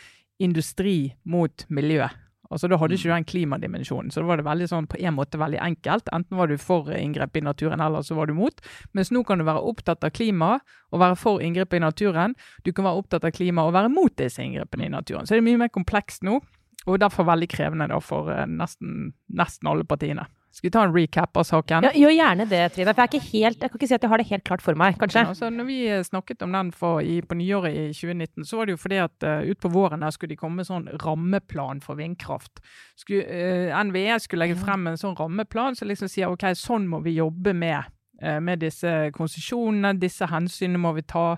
[0.43, 0.99] industri
[1.29, 2.09] mot miljø.
[2.49, 4.11] Altså Da hadde ikke du den klimadimensjonen.
[4.11, 6.09] Så da var det veldig sånn, på en måte veldig enkelt.
[6.17, 8.63] Enten var du for inngrep i naturen, eller så var du mot.
[8.97, 10.55] Mens nå kan du være opptatt av klima
[10.89, 12.37] og være for inngrep i naturen.
[12.65, 15.29] Du kan være opptatt av klima og være mot disse inngrepene i naturen.
[15.29, 16.41] Så det er mye mer komplekst nå.
[16.89, 20.27] Og derfor veldig krevende da for eh, nesten, nesten alle partiene.
[20.59, 21.85] Skal vi ta en recap av saken?
[21.87, 22.93] Ja, gjør gjerne det, Trine.
[22.97, 24.97] For jeg, helt, jeg kan ikke si at jeg har det helt klart for meg,
[24.99, 25.21] kanskje.
[25.23, 28.59] Ja, altså, når vi eh, snakket om den for, i, på nyåret i 2019, så
[28.59, 31.85] var det jo fordi at uh, utpå våren der skulle de komme med sånn rammeplan
[31.85, 32.63] for vindkraft.
[32.99, 36.89] Skulle, uh, NVE skulle legge frem en sånn rammeplan som så liksom sier ok, sånn
[36.91, 37.93] må vi jobbe med.
[38.19, 41.35] Uh, med disse konsesjonene, disse hensynene må vi ta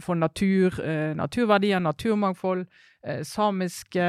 [0.00, 0.76] for natur,
[1.16, 2.66] naturverdier, naturmangfold.
[3.06, 4.00] Eh, samiske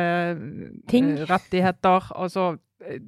[0.90, 1.12] Ting.
[1.12, 3.00] Eh, rettigheter, altså eh,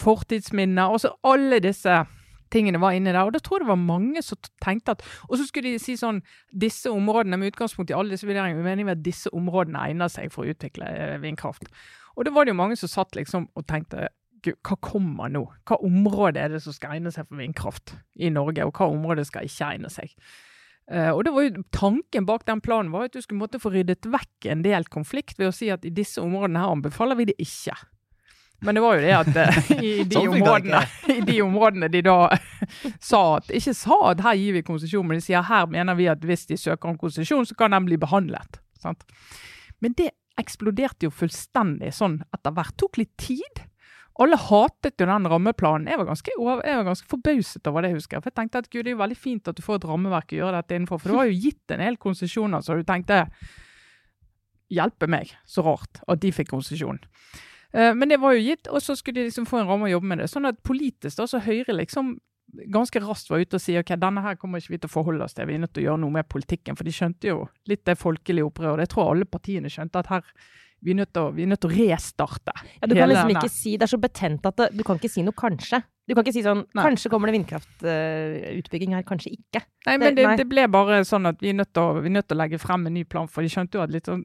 [0.00, 0.82] fortidsminner.
[0.82, 2.04] Altså alle disse
[2.52, 3.22] tingene var inne der.
[3.22, 5.96] Og da tror jeg det var mange som tenkte at Og så skulle de si
[5.96, 6.20] sånn
[6.52, 10.32] Disse områdene, med utgangspunkt i alle disse vurderingene, mener vi at disse områdene egner seg
[10.32, 11.64] for å utvikle vindkraft.
[12.16, 14.10] Og da var det jo mange som satt liksom og tenkte
[14.42, 15.46] hva kommer nå?
[15.64, 19.24] Hva område er det som skal egne seg for vindkraft i Norge, og hva område
[19.24, 20.10] skal ikke egne seg?
[20.92, 23.72] Uh, og det var jo Tanken bak den planen var at du skulle måtte få
[23.72, 27.30] ryddet vekk en del konflikt ved å si at i disse områdene her anbefaler vi
[27.30, 27.76] det ikke.
[28.62, 30.82] Men det var jo det at uh, i, de sånn områdene,
[31.16, 32.18] i, de områdene, de da
[33.10, 36.10] sa at Ikke sa at her gir vi konsesjon, men de sier her mener vi
[36.12, 38.60] at hvis de søker om konsesjon, så kan den bli behandlet.
[38.82, 39.06] Sant?
[39.82, 42.76] Men det eksploderte jo fullstendig sånn etter hvert.
[42.80, 43.64] Tok litt tid.
[44.22, 45.88] Alle hatet jo den rammeplanen.
[45.90, 48.24] Jeg var ganske, jeg var ganske forbauset over det, husker jeg.
[48.24, 50.34] For jeg tenkte at gud, det er jo veldig fint at du får et rammeverk
[50.34, 51.02] å gjøre dette innenfor.
[51.02, 53.26] For du har jo gitt en hel konsesjoner, så du tenkte
[54.72, 56.96] Hjelpe meg, så rart at de fikk konsesjon.
[57.76, 59.90] Uh, men det var jo gitt, og så skulle de liksom få en ramme å
[59.90, 60.28] jobbe med det.
[60.32, 62.14] Sånn at politisk da, så Høyre liksom
[62.72, 65.24] ganske raskt var ute og sier ok, denne her kommer ikke vi til å forholde
[65.24, 66.76] oss til, vi er nødt til å gjøre noe med politikken.
[66.78, 68.84] For de skjønte jo litt det folkelige opprøret.
[68.84, 70.26] Jeg tror alle partiene skjønte at her
[70.82, 72.54] vi er nødt til å, restarte.
[72.80, 74.98] Ja, du kan hele liksom ikke si Det er så betent at det, du kan
[74.98, 75.82] ikke si noe kanskje.
[76.08, 76.82] Du kan ikke si sånn Nei.
[76.88, 79.62] Kanskje kommer det vindkraftutbygging her, kanskje ikke.
[79.86, 82.36] Nei, men det, det ble bare sånn at vi er, å, vi er nødt til
[82.36, 84.24] å legge frem en ny plan, for de skjønte jo at litt sånn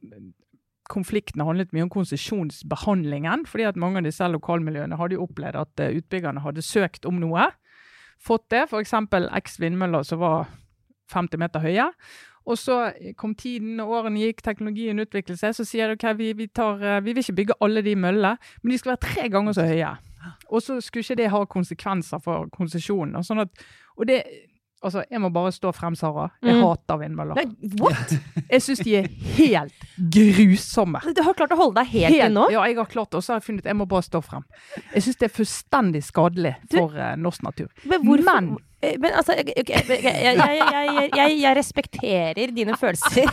[0.88, 5.82] konfliktene handlet mye om konsesjonsbehandlingen, fordi at mange av disse lokalmiljøene hadde jo opplevd at
[5.84, 7.50] eh, utbyggerne hadde søkt om noe,
[8.24, 8.96] fått det, f.eks.
[9.42, 10.48] X vindmøller som var
[11.12, 11.90] 50 meter høye.
[12.48, 12.78] Og så
[13.20, 15.56] kom tiden, og årene gikk, teknologien utviklet seg.
[15.56, 18.36] Så sier de ok, vi, vi, tar, eh, vi vil ikke bygge alle de møllene,
[18.62, 19.94] men de skal være tre ganger så høye.
[20.48, 23.18] Og så skulle ikke det ha konsekvenser for konsesjonen.
[23.20, 24.22] Og, sånn og det
[24.84, 26.28] Altså, jeg må bare stå frem, Sara.
[26.42, 26.62] Jeg Mm.
[26.62, 27.34] hater vindmøller.
[27.34, 28.12] Nei, what?
[28.52, 29.74] Jeg syns de er helt
[30.14, 31.00] grusomme.
[31.14, 32.44] Du har klart å holde deg helt, helt nå?
[32.54, 34.44] Ja, jeg har klart det, og så har jeg funnet jeg må bare stå frem.
[34.94, 37.68] Jeg syns det er fullstendig skadelig for eh, norsk natur.
[37.84, 43.26] Men hvorfor Men- Eh, Men altså, okay, jeg, jeg, jeg, jeg, jeg respekterer dine følelser.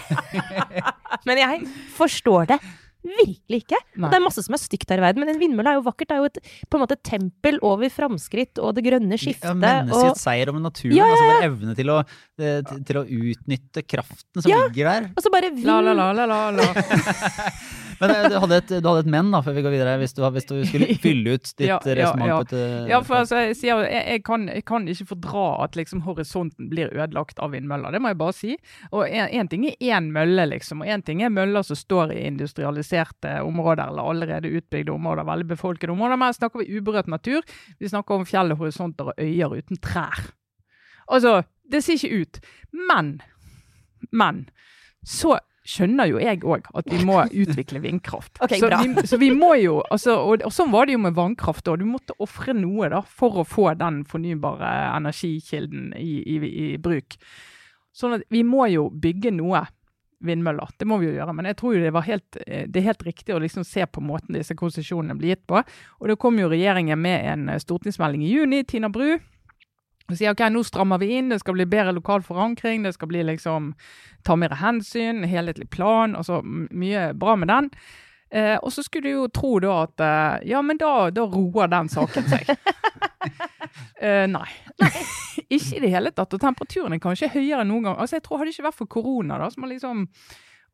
[1.29, 2.57] Men jeg forstår det
[3.05, 3.79] virkelig ikke.
[4.01, 4.09] Nei.
[4.11, 6.09] Det er masse som er stygt her i verden, men en vindmølle er jo vakkert.
[6.09, 6.39] Det er jo et,
[6.69, 9.45] på en måte et tempel over framskritt og det grønne skiftet.
[9.45, 10.97] Ja, og, Menneskets seier over naturen.
[10.97, 11.99] Ja, ja, Altså vår evne til å,
[12.39, 14.63] eh, til- til å utnytte kraften som Ja.
[14.67, 15.09] ligger der.
[15.15, 15.65] og så bare vind...
[15.65, 16.65] La, la, la, la, la.
[17.99, 20.15] Men eh, du hadde et, du hadde et men da, før vi går videre, hvis
[20.17, 22.37] du, hvis du skulle fylle ut ditt Ja, ja, resonnement ja.
[22.37, 25.45] på et eh, Ja, for altså, jeg, sier, jeg, jeg, kan, jeg kan ikke fordra
[25.65, 27.95] at liksom, horisonten blir ødelagt av vindmøller.
[27.95, 28.55] Det må jeg bare si.
[28.91, 30.83] Og én ting er én mølle, liksom.
[30.83, 35.49] Og én ting er møller som står i industrialiserte områder eller allerede utbygde områder, veldig
[35.55, 36.19] befolkede områder.
[36.19, 37.45] Men her snakker vi uberørt natur.
[37.79, 40.29] Vi snakker om fjell, horisonter og øyer uten trær.
[41.11, 42.39] Altså, det ser ikke ut.
[42.89, 43.19] Men,
[44.11, 44.47] men
[45.05, 48.37] så skjønner jo jeg òg at vi må utvikle vindkraft.
[48.39, 51.17] Okay, så, vi, så vi må jo, altså, og, og sånn var det jo med
[51.17, 51.81] vannkraft òg.
[51.81, 57.17] Du måtte ofre noe da, for å få den fornybare energikilden i, i, i bruk.
[57.95, 59.65] Sånn at vi må jo bygge noe
[60.25, 60.71] vindmøller.
[60.79, 61.35] Det må vi jo gjøre.
[61.35, 63.85] Men jeg tror jo det, var helt, eh, det er helt riktig å liksom se
[63.85, 65.61] på måten disse konsesjonene blir gitt på.
[65.99, 69.17] Og det kom jo regjeringen med en eh, stortingsmelding i juni, Tina Bru.
[70.05, 73.09] Og sier ok, nå strammer vi inn, det skal bli bedre lokal forankring, det skal
[73.09, 73.71] bli liksom
[74.25, 77.71] ta mer hensyn, helhetlig plan, altså mye bra med den.
[78.35, 81.69] Eh, og så skulle du jo tro da at eh, ja, men da, da roer
[81.71, 82.49] den saken seg.
[84.05, 84.47] eh, nei.
[85.45, 86.33] ikke i det hele tatt.
[86.33, 87.99] Og temperaturen er kanskje høyere enn noen gang.
[88.01, 90.07] Altså, jeg tror Hadde det ikke vært for korona, da, som har liksom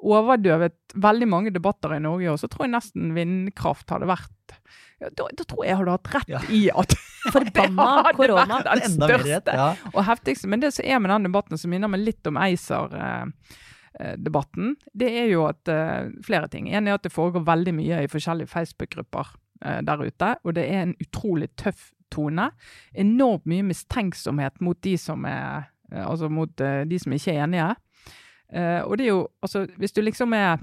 [0.02, 4.56] overdøvet veldig mange debatter i Norge, og så tror jeg nesten vindkraft hadde vært
[5.02, 6.40] da, da tror jeg har du hatt rett Ja.
[6.50, 6.94] i at
[7.34, 8.62] Forbanna det hadde korona.
[8.66, 9.76] den største Ja.
[9.94, 10.48] og heftigste.
[10.50, 15.28] Men det som er med den debatten som minner meg litt om ACER-debatten, det er
[15.32, 16.70] jo at eh, flere ting.
[16.74, 19.28] En er at det foregår veldig mye i forskjellige Facebook-grupper
[19.66, 20.30] eh, der ute.
[20.44, 22.50] Og det er en utrolig tøff tone.
[22.94, 25.62] Enormt mye mistenksomhet mot de som er
[25.92, 27.70] eh, Altså mot eh, de som ikke er enige.
[28.52, 30.58] Eh, og det er jo Altså, hvis du liksom er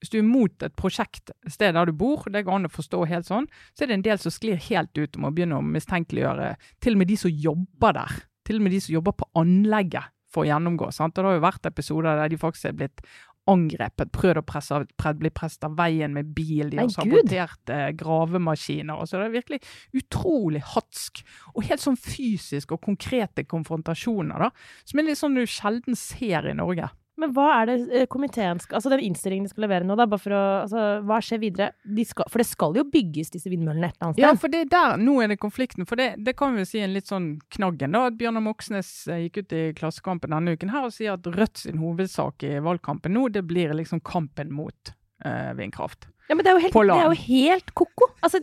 [0.00, 3.04] hvis du er mot et prosjekt sted der du bor, det går an å forstå
[3.10, 5.66] helt sånn, så er det en del som sklir helt ut om å begynne å
[5.66, 8.22] mistenkeliggjøre til og med de som jobber der.
[8.48, 10.88] Til og med de som jobber på anlegget for å gjennomgå.
[10.94, 11.18] Sant?
[11.18, 13.02] Og det har jo vært episoder der de faktisk er blitt
[13.50, 17.88] angrepet, prøvd å presse, pre, bli presset av veien med bil, de har sabotert eh,
[17.98, 19.00] gravemaskiner.
[19.00, 19.60] og så Det er virkelig
[19.96, 21.22] utrolig hatsk,
[21.54, 24.50] og helt sånn fysisk og konkrete konfrontasjoner, da,
[24.84, 26.90] som er litt sånn du sjelden ser i Norge.
[27.20, 30.06] Men hva er det eh, komiteen skal Altså den innstillingen de skal levere nå, da,
[30.10, 31.70] bare for å Altså, hva skjer videre?
[31.84, 34.64] De skal, for det skal jo bygges, disse vindmøllene, et eller annet Ja, for det
[34.64, 35.86] er der, nå er det konflikten.
[35.88, 37.96] For det, det kan vi si en litt sånn knaggen.
[37.96, 41.28] da, at Bjørnar Moxnes eh, gikk ut i Klassekampen denne uken her og sier at
[41.30, 46.08] Rødt sin hovedsak i valgkampen nå, det blir liksom kampen mot eh, vindkraft.
[46.30, 48.06] Ja, men det er jo helt, På det er jo helt ko-ko.
[48.22, 48.38] Altså,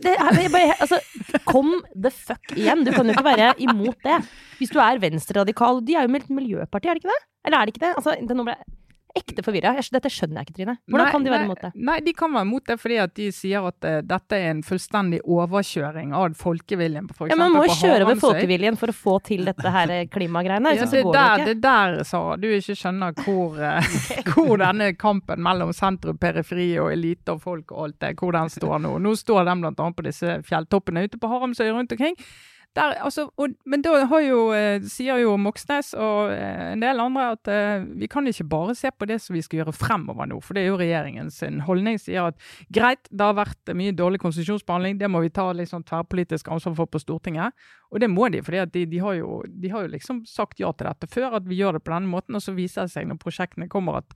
[0.76, 0.98] altså,
[1.48, 2.84] kom the fuck igjen.
[2.84, 4.18] Du kan jo ikke være imot det.
[4.58, 7.22] Hvis du er venstreradikal De er jo meldt miljøparti, er det ikke det?
[7.48, 7.94] Eller er det ikke det?
[7.96, 8.36] Altså, det
[9.18, 9.74] ekte forvirra.
[9.78, 10.74] Dette skjønner jeg ikke, Trine.
[10.88, 11.70] Hvordan Nei, kan de være imot det?
[11.88, 14.62] Nei, de kan være imot det fordi at de sier at uh, dette er en
[14.66, 17.10] fullstendig overkjøring av folkeviljen.
[17.16, 20.04] For Ja, Man må jo kjøre over folkeviljen for å få til dette her eh,
[20.12, 20.74] klimagreiene.
[20.78, 23.88] Ja, det, er der, det er der, Sara, du ikke skjønner hvor, eh,
[24.32, 28.52] hvor denne kampen mellom sentrum, periferi og elite og folk og alt det, hvor den
[28.52, 28.94] står nå.
[29.02, 32.16] Nå står den annet på disse fjelltoppene ute på Haramsøy rundt omkring.
[32.76, 37.24] Der, altså, og, men da jo, eh, sier jo Moxnes og eh, en del andre
[37.32, 40.38] at uh, vi kan ikke bare se på det som vi skal gjøre fremover nå,
[40.44, 41.98] for det er jo regjeringens holdning.
[41.98, 42.38] Sier at
[42.74, 46.92] greit, det har vært mye dårlig konsesjonsbehandling, det må vi ta sånn tverrpolitisk ansvar for
[46.92, 47.56] på Stortinget.
[47.90, 50.70] Og det må de, for de, de, har jo, de har jo liksom sagt ja
[50.76, 52.36] til dette før, at vi gjør det på denne måten.
[52.36, 54.14] Og så viser det seg når prosjektene kommer at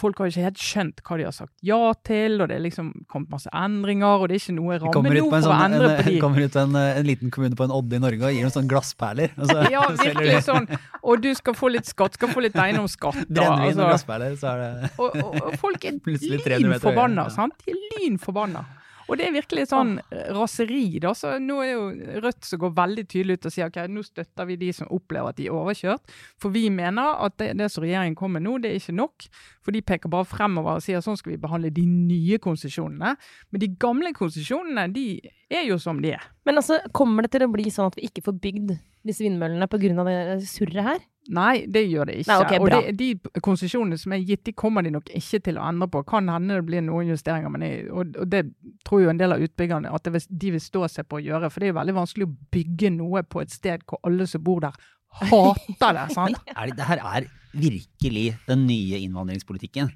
[0.00, 2.90] folk har ikke helt skjønt hva de har sagt ja til, og det er liksom
[3.10, 5.96] kommet masse endringer, og det er ikke noe ramme nå for sånn, å endre en,
[5.98, 6.20] på de.
[6.22, 8.54] kommer ut en, eh, en liten kommune på en odde i Norge og gir noen
[8.54, 9.34] sånne glassperler.
[9.38, 10.68] Så Ja, virkelig sånn.
[11.02, 13.24] Og du skal få litt skatt, skal få litt eiendomsskatt.
[13.28, 17.28] brennevin og noen glassperler, så er det og, og, og folk er Plutselig 300 lynforbanna,
[17.28, 17.34] ja.
[17.34, 17.60] sant?
[17.64, 18.64] De er lynforbanna.
[19.08, 19.96] Og det er virkelig sånn
[20.34, 21.12] raseri, da.
[21.16, 21.82] Så nå er jo
[22.24, 25.32] Rødt som går veldig tydelig ut og sier ok, nå støtter vi de som opplever
[25.32, 26.14] at de er overkjørt.
[26.40, 29.28] For vi mener at det, det som regjeringen kommer med nå, det er ikke nok.
[29.64, 33.14] For de peker bare fremover og sier sånn skal vi behandle de nye konsesjonene.
[33.52, 35.06] Men de gamle konsesjonene, de
[35.52, 36.28] er jo som de er.
[36.48, 39.68] Men altså, kommer det til å bli sånn at vi ikke får bygd disse vindmøllene
[39.68, 40.06] pga.
[40.08, 41.02] det surret her?
[41.32, 42.28] Nei, det gjør det ikke.
[42.28, 45.56] Nei, okay, og det, de konsesjonene som er gitt, de kommer de nok ikke til
[45.56, 46.02] å endre på.
[46.04, 48.42] Kan hende det blir noen justeringer, men jeg, og, og det
[48.84, 51.24] tror jo en del av utbyggerne at det vil, de vil stå seg på å
[51.24, 51.48] gjøre.
[51.48, 54.44] For det er jo veldig vanskelig å bygge noe på et sted hvor alle som
[54.44, 54.76] bor der,
[55.22, 56.06] hater det.
[56.18, 56.40] sant?
[56.52, 59.92] er det, det her er virkelig den nye innvandringspolitikken.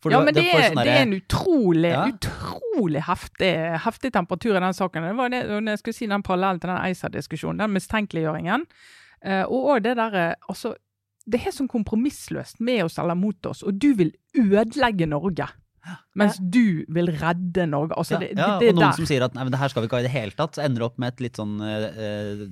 [0.00, 2.06] For Ja, men det, er- sånn det er en utrolig, Ja.
[2.08, 3.50] utrolig heftig,
[3.84, 5.02] heftig temperatur i den saken.
[5.10, 8.64] Det var det, når jeg skulle si den parallellen til den ACER-diskusjonen, den mistenkeliggjøringen.
[9.20, 10.74] Eh, og det derre Altså,
[11.30, 15.46] det er sånn kompromissløst med oss eller mot oss, og du vil ødelegge Norge.
[16.18, 17.96] Mens du vil redde Norge.
[17.96, 18.96] Altså, det, ja, det, det og noen der.
[18.98, 20.56] som sier at nei, men det her skal vi ikke ha i det hele tatt,
[20.56, 22.42] så ender opp med et litt sånn eh,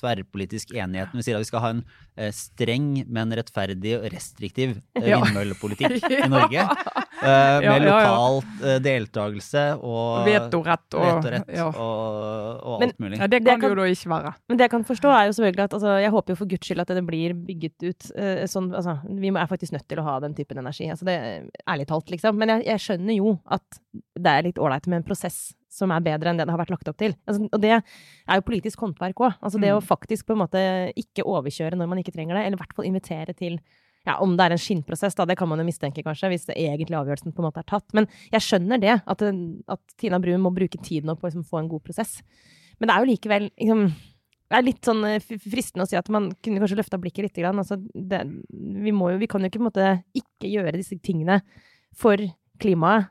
[0.00, 1.12] tverrpolitisk enighet.
[1.12, 1.82] når Vi sier at vi skal ha en
[2.16, 5.20] eh, streng, men rettferdig og restriktiv eh, Ja.
[5.22, 6.64] vindmøllepolitikk i Norge.
[6.64, 7.84] eh, med ja, ja.
[7.84, 11.66] lokal eh, deltakelse og Vetorett og, vetorett ja.
[11.68, 13.18] og, og Men- alt mulig.
[13.18, 14.34] ja, det Det kan det kan- jo da ikke være.
[14.48, 16.66] Men det jeg kan forstå, er jo selvfølgelig at altså, Jeg håper jo for guds
[16.66, 20.04] skyld at det blir bygget ut eh, sånn altså, Vi er faktisk nødt til å
[20.06, 20.88] ha den typen energi.
[20.90, 22.36] Altså, det, ærlig talt, liksom.
[22.38, 23.80] Men jeg, jeg skjønner jo at
[24.18, 26.72] det er litt ålreit med en prosess som er bedre enn det det har vært
[26.72, 27.12] lagt opp til.
[27.28, 29.34] Altså, og det er jo politisk håndverk òg.
[29.40, 29.88] Altså, det å Mm.
[29.88, 30.62] faktisk på en måte
[30.96, 33.60] ikke overkjøre når man ikke trenger det, eller i hvert fall invitere til
[34.06, 36.54] ja, Om det er en skinnprosess, da, det kan man jo mistenke, kanskje, hvis det
[36.56, 37.92] egentlig avgjørelsen på en måte er tatt.
[37.92, 39.22] Men jeg skjønner det, at,
[39.68, 42.22] at Tina Bru må bruke tid nå på å liksom, få en god prosess.
[42.78, 43.82] Men det er jo likevel liksom,
[44.48, 47.42] det er litt sånn eh, fristende å si at man kunne kanskje løfta blikket litt.
[47.50, 51.42] Altså, det, vi, må jo, vi kan jo ikke måte ikke gjøre disse tingene
[51.92, 52.16] for
[52.62, 53.10] klimaet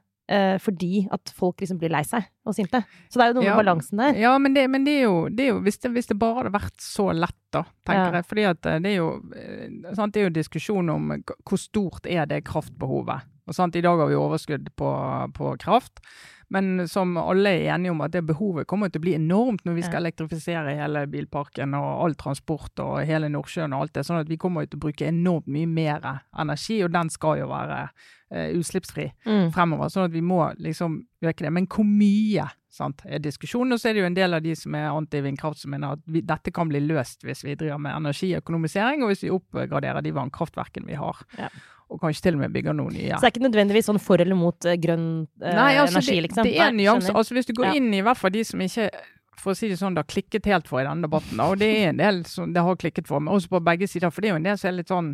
[0.60, 2.82] fordi at folk liksom blir lei seg og sinte.
[3.10, 3.56] Så det er jo noe Ja.
[3.56, 4.18] med balansen der.
[4.20, 6.42] Ja, men det, men det er jo, det er jo hvis, det, hvis det bare
[6.44, 8.20] hadde vært så lett, da, tenker Ja.
[8.20, 8.26] jeg.
[8.28, 11.12] Fordi at eh, det er jo eh, sant, Det er jo diskusjon om
[11.48, 13.24] hvor stort er det kraftbehovet.
[13.48, 14.92] Og sant, I dag har vi overskudd på,
[15.34, 16.02] på kraft.
[16.50, 19.74] Men som alle er enige om at det behovet kommer til å bli enormt når
[19.76, 24.06] vi skal elektrifisere hele bilparken og all transport og hele Nordsjøen og alt det.
[24.08, 26.08] Sånn at vi kommer til å bruke enormt mye mer
[26.40, 29.52] energi, og den skal jo være uh, utslippsfri Mm.
[29.52, 29.92] fremover.
[29.92, 31.52] Sånn at vi må liksom øke det.
[31.52, 33.74] Men hvor mye sant, er diskusjonen.
[33.74, 36.00] Og så er det jo en del av de som er anti-vindkraft som mener at
[36.06, 40.14] vi, dette kan bli løst hvis vi driver med energiøkonomisering, og hvis vi oppgraderer de
[40.16, 41.24] vannkraftverkene vi har.
[41.40, 41.50] Ja.
[41.89, 43.13] Og kanskje til og med bygger noen nye.
[43.15, 45.06] Så det er ikke nødvendigvis sånn for eller mot eh, grønn
[45.41, 46.43] eh, Nei, altså, energi, det, liksom.
[46.43, 47.15] det er Nei, nyanser.
[47.15, 48.89] Altså, hvis du går inn i hvert fall de som ikke
[49.38, 51.67] for å si det sånn, det har klikket helt for i denne debatten, og det
[51.84, 54.10] er en del som det har klikket for, men også på begge sider.
[54.12, 55.12] For det er jo en del som er litt sånn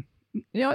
[0.58, 0.72] ja,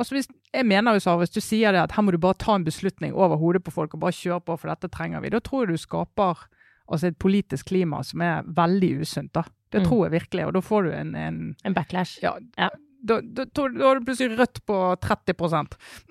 [0.00, 2.34] altså hvis, Jeg mener jo så, hvis du sier det at her må du bare
[2.34, 5.30] ta en beslutning over hodet på folk og bare kjøre på, for dette trenger vi,
[5.30, 6.40] da tror jeg du skaper
[6.88, 9.30] altså et politisk klima som er veldig usunt.
[9.36, 9.44] da.
[9.70, 9.86] Det Mm.
[9.86, 12.18] tror jeg virkelig, og da får du en, en En backlash.
[12.22, 12.70] ja, Ja.
[12.98, 15.34] Da, da, da, har du plutselig rødt på 30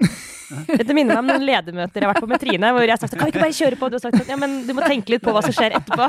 [0.79, 3.01] Dette minner meg om noen ledermøter jeg har vært på med Trine, hvor jeg har
[3.01, 3.89] sagt kan vi ikke bare kjøre på?
[3.91, 6.07] Du har sagt sånn, ja, men du må tenke litt på hva som skjer etterpå.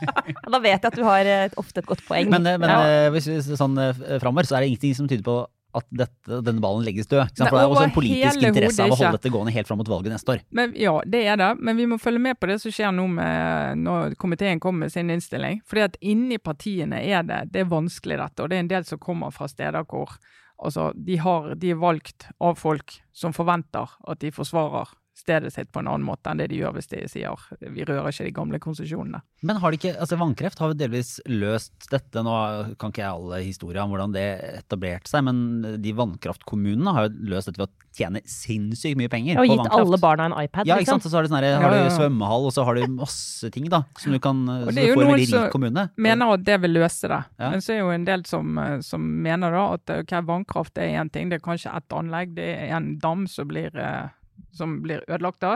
[0.50, 2.30] Da vet jeg at du har eh, ofte et godt poeng.
[2.30, 2.78] Men, eh, men ja.
[2.86, 3.78] eh, hvis vi sånn
[4.22, 5.36] framover, så er det ingenting som tyder på
[5.76, 7.36] at dette, denne ballen legges død.
[7.38, 9.80] Nei, For det er også en politisk interesse av å holde dette gående helt fram
[9.80, 10.42] mot valget neste år.
[10.56, 11.50] Men, ja, det er det.
[11.60, 14.94] Men vi må følge med på det som skjer nå med, når komiteen kommer med
[14.94, 15.62] sin innstilling.
[15.68, 18.42] Fordi at inni partiene er det, det er vanskelig dette.
[18.42, 20.16] Og det er en del som kommer fra steder hvor
[20.58, 25.70] altså, de, har, de er valgt av folk som forventer at de forsvarer stedet sitt
[25.72, 28.34] på en annen måte enn det de gjør hvis de sier vi rører ikke de
[28.34, 29.20] gamle konsesjonene.
[29.46, 32.22] Men har de ikke, altså vannkreft har jo delvis løst dette.
[32.24, 32.34] Nå
[32.80, 34.26] kan ikke jeg alle historier om hvordan det
[34.62, 39.40] etablerte seg, men de vannkraftkommunene har jo løst dette ved å tjene sinnssykt mye penger
[39.40, 41.00] Og på gitt alle barna en iPad, Ja, ikke liksom.
[41.00, 41.08] sant.
[41.08, 43.82] Og så har du, sånn har du svømmehall, og så har du masse ting da,
[43.98, 45.90] som du kan Så det er jo noen som.
[46.00, 47.20] Mener at det vil løse det.
[47.40, 47.50] Ja.
[47.50, 51.10] Men så er jo en del som, som mener da at okay, vannkraft er én
[51.12, 54.08] ting, det er kanskje ett anlegg, det er en dam som blir, eh,
[54.56, 55.52] som blir ødelagt da.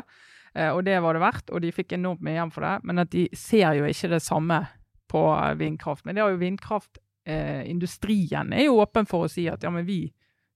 [0.55, 2.75] Eh, og det var det verdt, og de fikk enormt mye igjen for det.
[2.89, 4.59] Men at de ser jo ikke det samme
[5.11, 6.03] på eh, vindkraft.
[6.05, 10.01] Men det har jo vindkraftindustrien er jo åpen for å si at ja, men vi,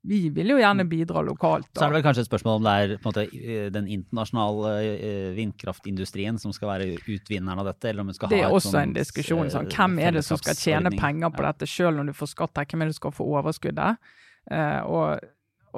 [0.08, 1.70] vi vil jo gjerne bidra lokalt.
[1.74, 5.30] Så er det vel kanskje et spørsmål om det er måte, eh, den internasjonale eh,
[5.38, 8.96] vindkraftindustrien som skal være utvinneren av dette, eller om vi skal Det er også en
[8.96, 9.46] diskusjon.
[9.52, 12.28] Sånn, eh, hvem er det som skal tjene penger på dette, selv om du får
[12.36, 12.66] skatt her?
[12.70, 13.92] Hvem er det som skal få overskuddet?
[14.48, 15.06] Uh, og,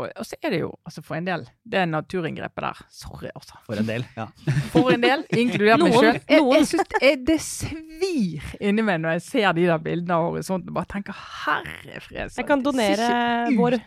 [0.00, 3.60] Og, og så er det jo, altså for en del, det naturinngrepet der Sorry, altså.
[3.68, 4.04] For en del.
[4.16, 4.26] ja.
[4.74, 6.20] For en del, inkludert meg sjøl.
[6.24, 10.16] Jeg, jeg synes det, er- det svir inni meg når jeg ser de der bildene
[10.16, 12.30] av horisonten og bare tenker herre fred.
[12.38, 13.10] Jeg kan donere
[13.58, 13.78] vår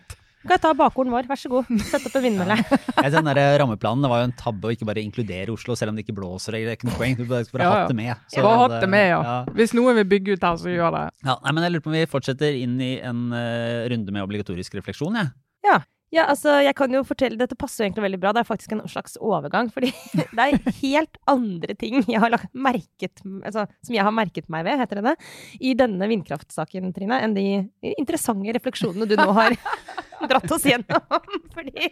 [0.43, 1.27] Kan jeg ta bakgården vår?
[1.29, 1.69] Vær så god.
[1.87, 2.57] Sett opp en vindmølle.
[2.59, 5.93] Jeg, den der rammeplanen det var jo en tabbe å ikke bare inkludere Oslo, selv
[5.93, 6.57] om det ikke blåser.
[6.57, 7.15] Det er ikke noe poeng.
[7.15, 7.77] Du bare, bare Ja, ja.
[7.85, 8.25] hatt det med.
[8.33, 9.21] Så Bare hatt det med, ja.
[9.23, 9.37] ja.
[9.55, 11.05] Hvis noen vil bygge ut her, så gjør det.
[11.23, 14.25] Ja, nei, men jeg lurer på om vi fortsetter inn i en uh, runde med
[14.27, 15.31] obligatorisk refleksjon, jeg.
[15.63, 15.77] Ja,
[16.21, 18.33] altså, jeg kan jo fortelle, Dette passer jo egentlig veldig bra.
[18.35, 19.71] Det er faktisk en slags overgang.
[19.73, 19.89] fordi
[20.37, 24.77] det er helt andre ting jeg har merket, altså, som jeg har merket meg ved,
[24.83, 25.15] heter det
[25.59, 27.47] i denne vindkraftsaken, Trine, enn de
[27.95, 29.57] interessante refleksjonene du nå har
[30.29, 31.31] dratt oss gjennom.
[31.55, 31.89] Fordi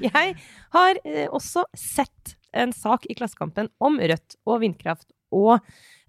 [0.00, 0.36] jeg
[0.76, 5.58] har eh, også sett en sak i Klassekampen om Rødt og vindkraft og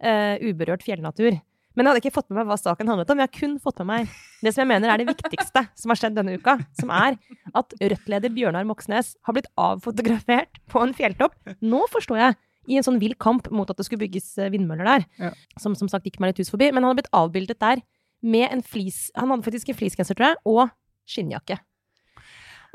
[0.02, 1.38] eh, uberørt fjellnatur.
[1.82, 3.22] Men jeg hadde ikke fått med meg hva saken handlet om.
[3.24, 4.12] Jeg har kun fått med meg
[4.46, 6.54] det som jeg mener er det viktigste som har skjedd denne uka.
[6.78, 7.16] Som er
[7.58, 11.34] at Rødt-leder Bjørnar Moxnes har blitt avfotografert på en fjelltopp.
[11.66, 12.38] Nå forstår jeg.
[12.70, 15.08] I en sånn vill kamp mot at det skulle bygges eh, vindmøller der.
[15.18, 15.32] Ja.
[15.58, 16.70] Som som sagt gikk meg litt hus forbi.
[16.70, 17.82] Men han hadde blitt avbildet der
[18.22, 20.70] med en flis Han hadde faktisk en fleecegenser, tror jeg, og
[21.10, 21.58] skinnjakke.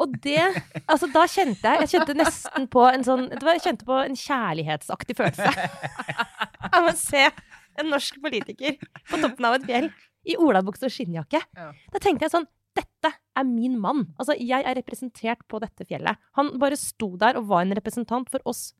[0.02, 0.42] Og det
[0.90, 5.16] Altså, da kjente jeg Jeg kjente nesten på en sånn Jeg kjente på en kjærlighetsaktig
[5.16, 5.52] følelse
[6.76, 7.22] av å se
[7.80, 8.78] en norsk politiker
[9.10, 9.90] på toppen av et fjell
[10.26, 11.42] i olabukse og skinnjakke.
[11.56, 11.68] Ja.
[11.92, 14.02] Da tenkte jeg sånn Dette er min mann.
[14.20, 16.20] Altså, jeg er representert på dette fjellet.
[16.36, 18.74] Han bare sto der og var en representant for oss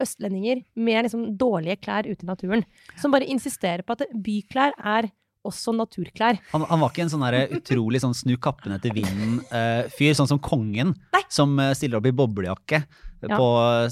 [0.00, 2.62] østlendinger med liksom dårlige klær ute i naturen.
[3.00, 5.10] Som bare insisterer på at byklær er
[5.46, 6.40] også naturklær.
[6.52, 7.26] Han, han var ikke en sånn
[7.60, 11.22] utrolig sånn snu kappen etter vinden-fyr, sånn som kongen, Nei.
[11.32, 12.84] som eh, stiller opp i boblejakke
[13.20, 13.36] Ja.
[13.36, 13.46] på,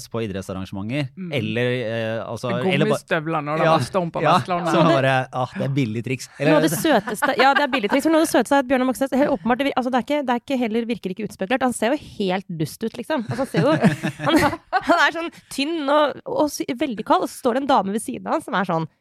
[0.09, 1.11] på idrettsarrangementer.
[1.13, 1.33] Mm.
[1.37, 4.73] Eller eh, altså Gummistøvler når det Ja, var storm på ja, Vestlandet.
[4.89, 6.29] bare ah, Det er billig triks.
[6.39, 8.07] Noe av det søteste Ja, det er billigtriks.
[8.09, 10.07] Men noe av det søteste er at Bjørnar Moxnes helt åpenbart, det, altså, det, er
[10.07, 11.67] ikke, det er ikke heller, virker ikke utspekulert.
[11.67, 13.27] Han ser jo helt dust ut, liksom.
[13.29, 13.75] Altså, han, ser jo,
[14.25, 14.41] han,
[14.89, 16.49] han er sånn tynn og, og
[16.81, 18.89] veldig kald, og så står det en dame ved siden av han som er sånn
[18.89, 18.98] eh,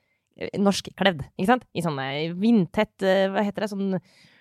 [0.58, 1.68] norskkledd, ikke sant?
[1.74, 3.72] I sånn eh, vindtett eh, Hva heter det?
[3.72, 3.96] Sånn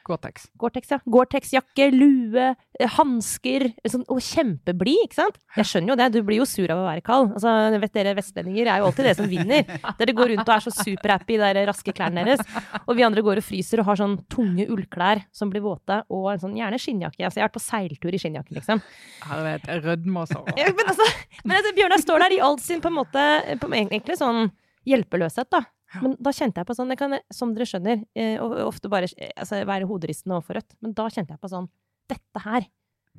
[0.08, 0.48] Gore-Tex.
[0.56, 1.00] Gore-Tex, ja.
[1.12, 3.66] Gore-Tex-jakke, lue, eh, hansker.
[3.92, 5.40] Sånn, og kjempeblid, ikke sant?
[5.58, 7.34] Jeg skjønner jo det, du blir jo sur av å være kald.
[7.36, 9.68] Altså, vet dere vestlendinger er jo alltid det som vinner.
[10.00, 12.44] Dere går rundt og er så superhappy i de raske klærne deres.
[12.86, 16.32] Og vi andre går og fryser og har sånn tunge ullklær som blir våte, og
[16.32, 17.26] en sånn gjerne skinnjakke.
[17.26, 18.84] Altså, jeg har vært på seiltur i skinnjakke, liksom.
[19.28, 20.46] Herlighet, jeg rødmer så.
[20.58, 21.06] Ja, men altså,
[21.44, 23.24] men altså, Bjørnar står der i all sin på en måte
[23.62, 24.48] på, Egentlig sånn
[24.88, 25.66] hjelpeløshet, da.
[26.02, 29.32] Men da kjente jeg på sånn kan, som dere skjønner, eh, og ofte bare eh,
[29.38, 31.70] altså, være hoderistende overfor Rødt, men da kjente jeg på sånn
[32.08, 32.68] Dette her.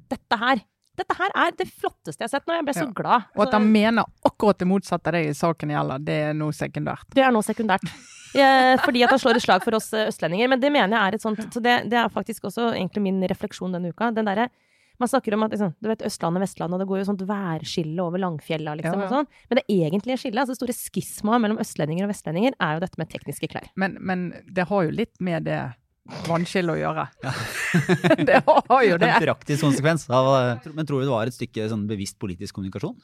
[0.09, 0.61] Dette her.
[0.99, 2.55] Dette her er det flotteste jeg har sett nå.
[2.57, 2.93] Jeg ble så Ja.
[2.97, 3.27] glad.
[3.37, 7.05] Og at han mener akkurat det motsatte det i saken gjelder, det er noe sekundært.
[7.15, 7.85] Det er noe sekundært.
[8.35, 10.49] Eh, fordi at han slår et slag for oss østlendinger.
[10.49, 13.23] Men det mener jeg er et sånt Så det, det er faktisk også egentlig min
[13.29, 14.11] refleksjon denne uka.
[14.13, 14.49] Den derre
[14.99, 18.05] man snakker om at liksom, du vet, Østlandet, Vestlandet, og det går jo sånt værskille
[18.05, 18.99] over Langfjella, liksom.
[18.99, 19.09] Ja, ja.
[19.09, 19.51] Og sånn.
[19.51, 23.01] Men det egentlige skillet, altså det store skismaet mellom østlendinger og vestlendinger, er jo dette
[23.01, 23.69] med tekniske klær.
[23.79, 25.61] Men, men det har jo litt med det
[26.29, 27.07] vannskillet å gjøre.
[28.29, 29.13] det har jo det.
[29.13, 30.31] en praktisk konsekvens av
[30.73, 32.97] Men tror du det var et stykke sånn bevisst politisk kommunikasjon?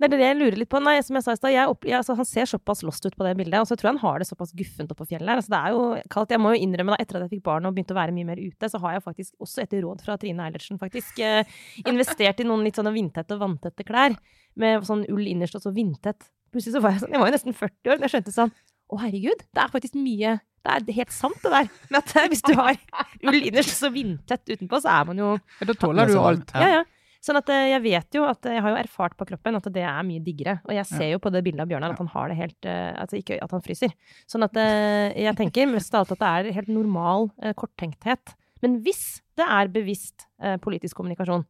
[0.00, 0.80] Det er det jeg lurer litt på.
[0.80, 1.56] Nei, som jeg sa i stad,
[1.92, 4.22] altså, han ser såpass lost ut på det bildet, og så tror jeg han har
[4.22, 5.40] det såpass guffent oppå fjellet her.
[5.42, 5.82] Altså, det er jo
[6.14, 6.32] kaldt.
[6.32, 8.28] Jeg må jo innrømme, da, etter at jeg fikk barn og begynte å være mye
[8.30, 11.44] mer ute, så har jeg faktisk, også etter råd fra Trine Eilertsen, faktisk, eh,
[11.84, 14.16] investert i noen litt sånne vindtette og vanntette klær.
[14.56, 16.30] Med sånn ull innerst og så vindtett.
[16.50, 18.54] Plutselig så var jeg sånn, jeg var jo nesten 40 år, men jeg skjønte sånn,
[18.90, 20.32] å herregud, det er faktisk mye,
[20.64, 21.68] det er helt sant det der.
[21.90, 22.80] Men at hvis du har
[23.28, 25.28] ull innerst og så vindtett utenpå, så er man jo
[25.60, 26.50] Da tåler du alt.
[26.56, 26.82] ja, ja.
[27.20, 29.82] Sånn at eh, jeg vet jo at jeg har jo erfart på kroppen at det
[29.84, 30.58] er mye diggere.
[30.64, 32.90] Og jeg ser jo på det bildet av Bjørnar at han har det helt eh,
[32.96, 33.92] Altså ikke at han fryser.
[34.30, 38.36] Sånn at eh, jeg tenker mest av alt at det er helt normal eh, korttenkthet.
[38.64, 41.44] Men hvis det er bevisst eh, politisk kommunikasjon,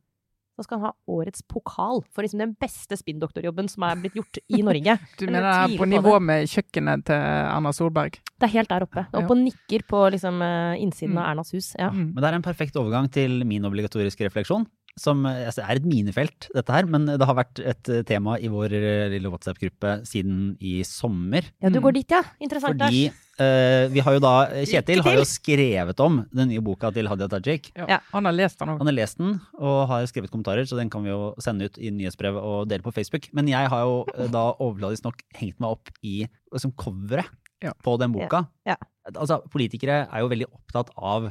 [0.58, 4.40] så skal han ha årets pokal for liksom den beste spinndoktorjobben som er blitt gjort
[4.52, 4.98] i Norge.
[5.18, 8.18] Du mener det er på nivå med kjøkkenet til Erna Solberg?
[8.36, 9.06] Det er helt der oppe.
[9.08, 11.22] Oppe og nikker på liksom eh, innsiden Mm.
[11.22, 11.70] av Ernas hus.
[11.78, 11.88] Ja.
[11.94, 12.10] Mm.
[12.12, 14.66] Men det er en perfekt overgang til min obligatoriske refleksjon.
[14.98, 18.34] Som eh, altså, er et minefelt, dette her, men det har vært et eh, tema
[18.42, 21.42] i vår eh, lille WhatsApp-gruppe siden i sommer.
[21.62, 21.84] ja, du Mm.
[21.84, 22.22] går dit, ja.
[22.42, 22.74] Interessant.
[22.80, 23.04] Fordi
[23.40, 24.32] eh, vi har jo da
[24.66, 27.70] Kjetil har jo skrevet om den nye boka til Hadia Tajik.
[27.76, 27.86] Ja.
[27.88, 27.98] Ja.
[28.12, 28.78] Han har lest den òg.
[28.82, 31.78] Han har lest den og har skrevet kommentarer, så den kan vi jo sende ut
[31.78, 33.30] i nyhetsbrev og dele på Facebook.
[33.32, 37.30] Men jeg har jo da overfladisk nok hengt meg opp i liksom, coveret
[37.62, 37.72] Ja.
[37.84, 38.48] på den boka.
[38.66, 38.76] Ja.
[39.14, 41.30] Altså, politikere er jo veldig opptatt av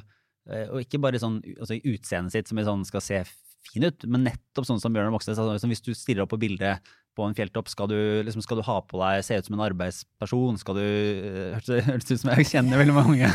[0.49, 3.19] og ikke bare sånn altså, utseendet sitt som i sånn skal se
[3.67, 5.39] fin ut, men nettopp sånn som Bjørnar Moxnes.
[5.39, 6.75] Liksom, hvis du stiller opp på bildet
[7.17, 9.65] på en fjelltopp, skal du, liksom, skal du ha på deg, se ut som en
[9.67, 10.59] arbeidsperson?
[10.61, 13.27] Skal du eh, hørtes ut som jeg kjenner veldig mange.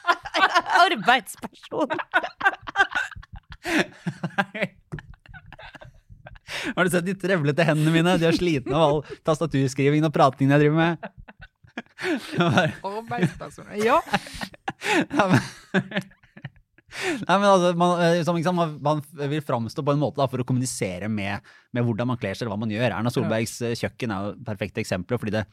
[0.86, 1.90] Arbeidsperson!
[6.76, 8.18] Har du sett de trevlete hendene mine?
[8.20, 10.92] De er slitne av all tastaturskrivingen og pratingen jeg driver med.
[12.86, 13.74] Arbeidspersoner.
[13.82, 13.98] Ja.
[17.26, 20.42] Nei, men altså, man, eh, som, ikke man, vil framstå på en måte da, for
[20.42, 21.44] å kommunisere med,
[21.76, 22.88] med hvordan man kler seg, eller hva man gjør.
[22.98, 25.44] Erna Solbergs eh, kjøkken er jo et perfekt eksempel, fordi det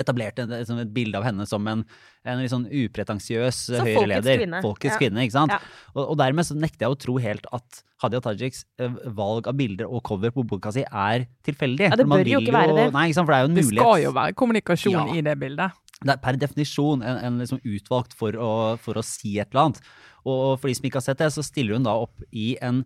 [0.00, 1.82] etablerte et, liksom et bilde av henne som en,
[2.24, 4.60] en litt sånn upretensiøs Så folkets kvinne.
[4.64, 5.00] Folkets Ja.
[5.02, 5.52] kvinne, ikke sant?
[5.52, 5.58] Ja.
[5.92, 9.58] Og, og dermed så nekter jeg å tro helt at Hadia Tajiks eh, valg av
[9.60, 11.90] bilder og cover på boka si er tilfeldig.
[11.92, 12.86] Ja, det bør jo ikke være det.
[12.96, 13.28] Nei, ikke sant?
[13.28, 13.84] For det er jo en Det mulighet.
[13.84, 15.04] skal jo være kommunikasjon Ja.
[15.12, 15.76] i det bildet.
[16.04, 18.50] Det er per definisjon en, en liksom utvalgt for å,
[18.82, 19.80] for å si et eller annet.
[20.26, 22.84] Og for de som ikke har sett det, så stiller hun da opp i en,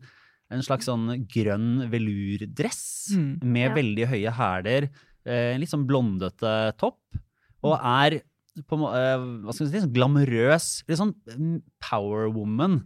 [0.51, 2.85] en slags sånn grønn velurdress
[3.17, 3.39] Mm.
[3.43, 3.75] med Ja.
[3.75, 4.89] veldig høye hæler,
[5.27, 6.99] eh, en litt sånn blondete topp,
[7.63, 8.21] og er
[8.67, 12.85] på, eh, hva skal vi si, sånn glamorøs, litt sånn power woman.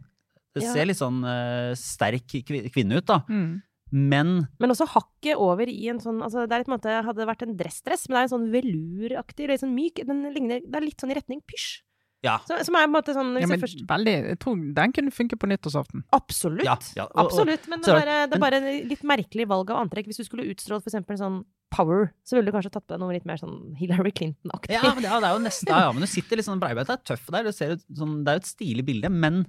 [0.55, 0.73] Det Ja.
[0.75, 2.27] ser litt sånn eh, sterk
[2.73, 3.21] kvinne ut, da.
[3.31, 3.63] Mm.
[3.93, 7.27] Men Men også hakket over i en sånn altså Det er på en måte, hadde
[7.27, 10.77] vært en dressdress, men det er en sånn veluraktig, litt sånn myk Den ligner, Det
[10.79, 11.83] er litt sånn i retning pysj.
[12.23, 12.39] ja.
[12.47, 14.93] Så, som er på en måte sånn Ja, men jeg først, veldig, jeg tror den
[14.93, 16.03] kunne funke på nyttårsaften.
[16.13, 16.65] Absolutt.
[16.69, 17.67] Ja, ja, og- og- Absolutt.
[17.69, 20.07] Men det er, bare, det er bare men, litt merkelig valg av antrekk.
[20.07, 23.01] Hvis du skulle utstrålt for eksempel sånn power, så ville du kanskje tatt på deg
[23.01, 24.71] noe litt mer sånn Hillary Clinton-aktig.
[24.75, 26.61] Ja, men det, ja, det er jo nesten, ja, ja, men du sitter litt sånn
[26.61, 29.09] breibeint, det er tøff der, det, ser ut, sånn, det er jo et stilig bilde,
[29.09, 29.47] men,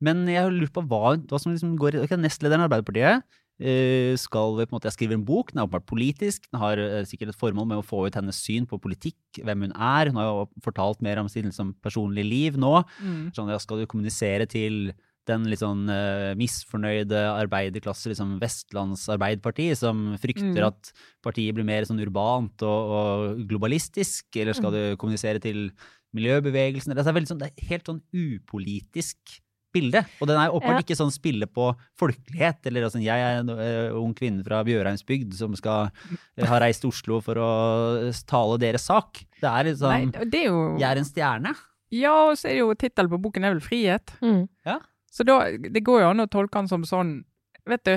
[0.00, 3.22] men jeg lurer på hva, hva som liksom går i okay, Nestlederen i Arbeiderpartiet
[3.58, 7.30] skal på en måte skrive en bok, den er åpenbart politisk, den har eh, sikkert
[7.30, 10.26] et formål med å få ut hennes syn på politikk, hvem hun er, hun har
[10.26, 13.32] jo fortalt mer om sitt liksom, personlige liv nå, Mm.
[13.34, 14.92] sånn, ja, skal du kommunisere til
[15.26, 20.66] den litt sånn uh, misfornøyde arbeiderklasse, liksom Vestlands Arbeiderparti, som frykter Mm.
[20.66, 20.92] at
[21.24, 24.74] partiet blir mer sånn urbant og, og globalistisk, eller skal Mm.
[24.74, 25.70] du kommunisere til
[26.14, 26.92] miljøbevegelsen?
[26.94, 29.40] Det er, sånn, det er helt sånn upolitisk
[29.74, 30.00] bilde.
[30.22, 30.84] Og den er åpenbart Ja.
[30.86, 31.68] ikke sånn spille på
[32.00, 35.90] folkelighet, eller altså, jeg er en eh, ung kvinne fra Bjørheimsbygd som skal
[36.38, 37.50] eh, ha reist til Oslo for å
[38.30, 39.24] tale deres sak.
[39.42, 41.54] Det er litt Nei, sånn, det er jo jeg er en stjerne.
[41.94, 44.16] Ja, og så er det jo tittelen på boken er vel 'Frihet'.
[44.22, 44.48] Mm.
[45.14, 47.24] Så da, det går jo an å tolke den som sånn
[47.66, 47.94] Vet du,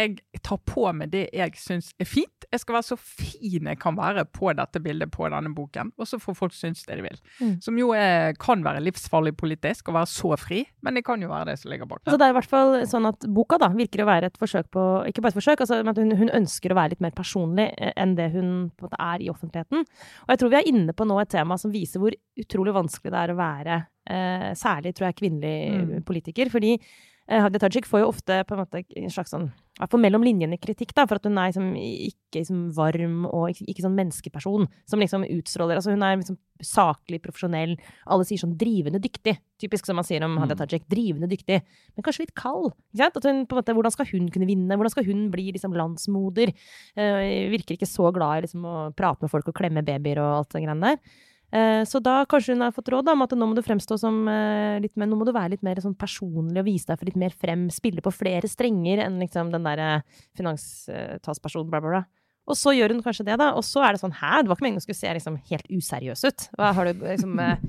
[0.00, 2.46] jeg tar på meg det jeg syns er fint.
[2.50, 6.08] Jeg skal være så fin jeg kan være på dette bildet på denne boken, og
[6.08, 7.20] så får folk synes det de vil.
[7.40, 7.52] Mm.
[7.62, 11.28] Som jo er, kan være livsfarlig politisk å være så fri, men det kan jo
[11.30, 12.02] være det som ligger bak.
[12.06, 14.70] Altså, det er i hvert fall sånn at boka da, virker å være et forsøk
[14.74, 17.14] på Ikke bare et forsøk, altså, men at hun, hun ønsker å være litt mer
[17.16, 19.86] personlig eh, enn det hun på en måte er i offentligheten.
[20.26, 23.12] Og jeg tror vi er inne på nå et tema som viser hvor utrolig vanskelig
[23.14, 23.78] det er å være
[24.10, 26.02] eh, særlig, tror jeg, kvinnelig Mm.
[26.06, 26.48] politiker.
[26.50, 29.50] Fordi eh, Hadia Tajik får jo ofte på en måte en slags sånn
[29.80, 33.50] hvert fall mellom linjene kritikk, da, for at hun er liksom ikke liksom varm og
[33.50, 37.72] ikke, ikke sånn menneskeperson som liksom utstråler Altså hun er liksom saklig, profesjonell.
[38.12, 39.38] Alle sier sånn drivende dyktig.
[39.60, 40.60] Typisk som man sier om Hadia Mm.
[40.60, 40.84] Tajik.
[40.92, 41.62] Drivende dyktig.
[41.96, 42.74] Men kanskje litt kald.
[42.92, 43.16] Ikke sant?
[43.16, 44.76] At hun, på en måte, hvordan skal hun kunne vinne?
[44.76, 46.52] Hvordan skal hun bli liksom landsmoder?
[46.98, 50.42] Uh, virker ikke så glad i liksom, å prate med folk og klemme babyer og
[50.42, 51.18] alt det greiene der.
[51.52, 54.28] Eh, Så da kanskje hun har fått råd om at nå må du fremstå som
[54.28, 57.06] eh, litt mer, nå må du være litt mer sånn personlig og vise deg for
[57.10, 60.02] litt mer frem, spille på flere strenger enn liksom den derre
[60.38, 62.02] finanstalspersonen, bla, bla, bla.
[62.50, 63.52] Og så gjør hun kanskje det, da.
[63.58, 65.68] Og så er det sånn hæ, det var ikke meningen å skulle se liksom helt
[65.70, 66.46] useriøs ut.
[66.58, 67.60] Hva har du liksom eh,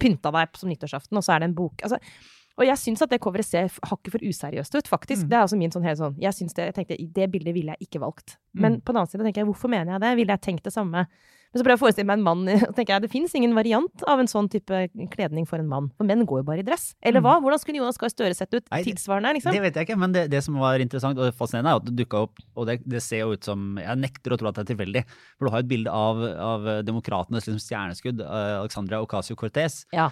[0.00, 1.84] pynta deg på som nyttårsaften, og så er det en bok.
[1.86, 2.00] Altså,
[2.54, 5.24] og jeg syns at det coveret ser hakket for useriøst ut, faktisk.
[5.26, 5.28] Mm.
[5.30, 7.74] Det er altså min sånn helt sånn Jeg syns det, jeg tenkte, det bildet ville
[7.74, 8.36] jeg ikke valgt.
[8.54, 8.80] Men Mm.
[8.82, 10.12] på den annen side tenker jeg, hvorfor mener jeg det?
[10.16, 11.06] Ville jeg tenkt det samme?
[11.54, 13.54] Men så prøver jeg å forestille meg en mann, og tenker jeg, det fins ingen
[13.54, 14.80] variant av en sånn type
[15.14, 15.86] kledning for en mann.
[15.94, 16.96] For menn går jo bare i dress.
[17.00, 17.28] Eller Mm.
[17.28, 17.34] hva?
[17.44, 19.54] Hvordan skulle Jonas Gahr Støre sett ut tilsvarende, liksom?
[19.54, 21.94] Det vet jeg ikke, men det, det som var interessant og fascinerende, er at det
[22.02, 24.64] dukka opp Og det, det ser jo ut som Jeg nekter å tro at det
[24.66, 25.04] er tilfeldig.
[25.38, 30.10] For du har et bilde av, av demokratenes liksom, stjerneskudd, eh, Alexandra Ocasio-Cortez, Ja.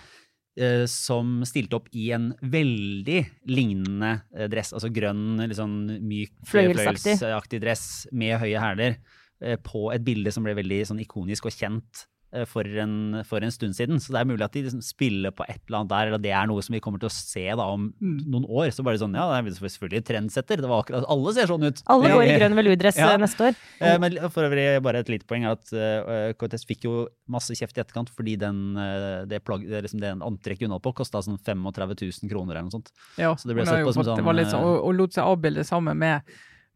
[0.57, 3.18] eh, som stilte opp i en veldig
[3.51, 4.72] lignende eh, dress.
[4.76, 8.97] Altså grønn, litt sånn myk, fløyelsaktig dress med høye hæler.
[9.43, 13.45] Eh, På et bilde som ble veldig sånn ikonisk og kjent eh, for en, for
[13.45, 13.99] en stund siden.
[14.01, 16.30] Så det er mulig at de liksom spiller på et eller annet der, eller det
[16.32, 18.22] er noe som vi kommer til å se da om Mm.
[18.32, 18.70] noen år.
[18.72, 20.57] Så bare sånn, ja, det er selvfølgelig trendsetter.
[20.62, 21.82] Det var akkurat, alle ser sånn ut.
[21.93, 23.11] Alle går i grønn veludress Ja.
[23.12, 23.59] eh, neste år.
[23.82, 27.53] Eh, Men for øvrig bare et lite poeng er at uh, Cortez fikk jo masse
[27.53, 30.95] kjeft i etterkant fordi den, eh, det, plagg, det, liksom, det antrekket hun holdt på,
[31.05, 32.90] kosta sånn 35 000 kroner eller noe sånt.
[33.18, 35.99] Ja, Så det ble sett på som sånn, sånn, og, og lot seg avbilde sammen
[36.01, 36.22] med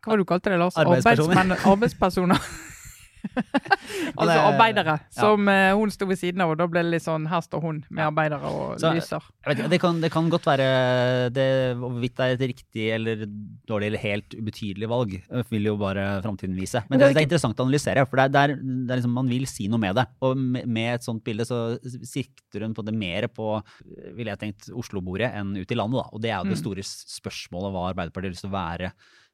[0.07, 0.79] Hva var det du kalte det, Lars?
[0.79, 1.59] Arbeidspersoner.
[1.67, 2.47] Arbeidspersoner.
[4.17, 5.11] altså det- arbeidere, ja.
[5.19, 7.63] som uh, hun sto ved siden av, og da ble det litt sånn her står
[7.65, 9.25] hun med arbeidere og Så- lyser.
[9.47, 10.69] Vet det, kan, det kan godt være
[11.35, 11.49] det,
[11.81, 13.25] hvorvidt det er et riktig eller
[13.67, 16.85] dårlig eller helt ubetydelig valg, eh, vil jo bare framtiden vise.
[16.89, 19.47] Men det, det er er interessant å analysere, for det er, er, liksom, man vil
[19.51, 20.07] si noe med det.
[20.23, 21.61] Og med, et sånt bilde så
[22.07, 23.57] sikter hun på det mer på,
[24.15, 25.99] ville jeg tenkt, Oslo-bordet enn ut i landet.
[25.99, 26.09] Da.
[26.15, 26.63] Og det er jo det Mm.
[26.63, 28.93] store spørsmålet hva Arbeiderpartiet har lyst til å være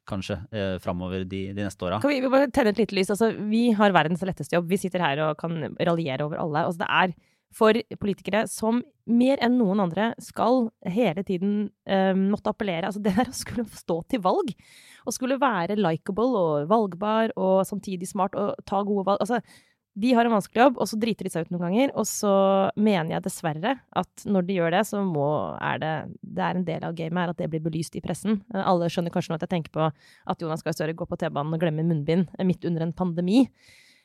[0.09, 1.99] kanskje eh, framover de, de neste åra.
[2.03, 3.11] Kan vi, vi bare tenne et lite lys?
[3.13, 4.67] Altså, vi har verdens letteste jobb.
[4.71, 6.65] Vi sitter her og kan raljere over alle.
[6.67, 7.15] Altså, det er
[7.53, 12.89] for politikere som mer enn noen andre skal hele tiden eh, måtte appellere.
[12.89, 14.53] Altså, det der å skulle stå til valg,
[15.03, 19.41] og skulle være likeable og valgbar og samtidig smart og ta gode valg altså,
[19.93, 21.91] de har en vanskelig jobb, og så driter de seg ut noen ganger.
[21.99, 22.33] Og så
[22.73, 25.27] mener jeg dessverre at når de gjør det, så må,
[25.61, 28.41] er det Det er en del av gamet her at det blir belyst i pressen.
[28.53, 31.19] Eh, Alle skjønner kanskje nå at jeg tenker på at Jonas Gahr Støre går på
[31.21, 33.45] T-banen og glemmer munnbind eh, midt under en pandemi.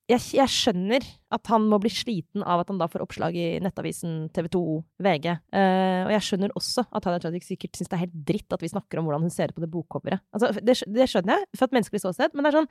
[0.08, 1.04] Jeg, jeg skjønner
[1.36, 4.60] at han må bli sliten av at han da får oppslag i Nettavisen, TV 2,
[5.04, 5.26] VG.
[5.52, 8.64] Uh, og jeg skjønner også at Hadia Tajik sikkert syns det er helt dritt at
[8.64, 10.24] vi snakker om hvordan hun ser ut på det bokcoveret.
[10.32, 12.70] Altså, det, det skjønner jeg, fra et menneskelig ståsted, men det er sånn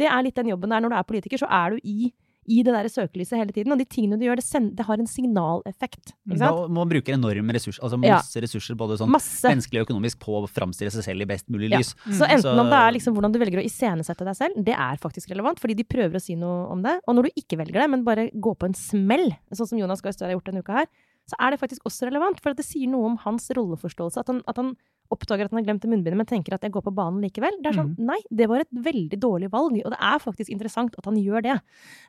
[0.00, 0.80] Det er litt den jobben der.
[0.80, 2.08] Når du er politiker, så er du i
[2.48, 3.72] i det der søkelyset hele tiden.
[3.74, 6.14] Og de tingene du gjør, det, send, det har en signaleffekt.
[6.40, 8.16] Da man bruker enorme ressurser, altså Ja.
[8.16, 9.44] masse ressurser, både sånn Masse.
[9.48, 11.78] menneskelig og økonomisk, på å framstille seg selv i best mulig Ja.
[11.78, 11.94] lys.
[12.08, 12.30] Så Mm.
[12.30, 14.96] enten Så- om det er liksom hvordan du velger å iscenesette deg selv, det er
[14.96, 17.00] faktisk relevant, fordi de prøver å si noe om det.
[17.06, 20.00] Og når du ikke velger det, men bare går på en smell, sånn som Jonas
[20.00, 20.86] Gahr Støre har gjort denne uka her,
[21.28, 24.16] så er det faktisk også relevant, for det sier noe om hans rolleforståelse.
[24.16, 24.76] At han, at han
[25.14, 27.56] oppdager at han har glemt det munnbindet, men tenker at jeg går på banen likevel.
[27.62, 28.08] Det er sånn, mm.
[28.10, 31.44] nei, det var et veldig dårlig valg, og det er faktisk interessant at han gjør
[31.46, 31.56] det.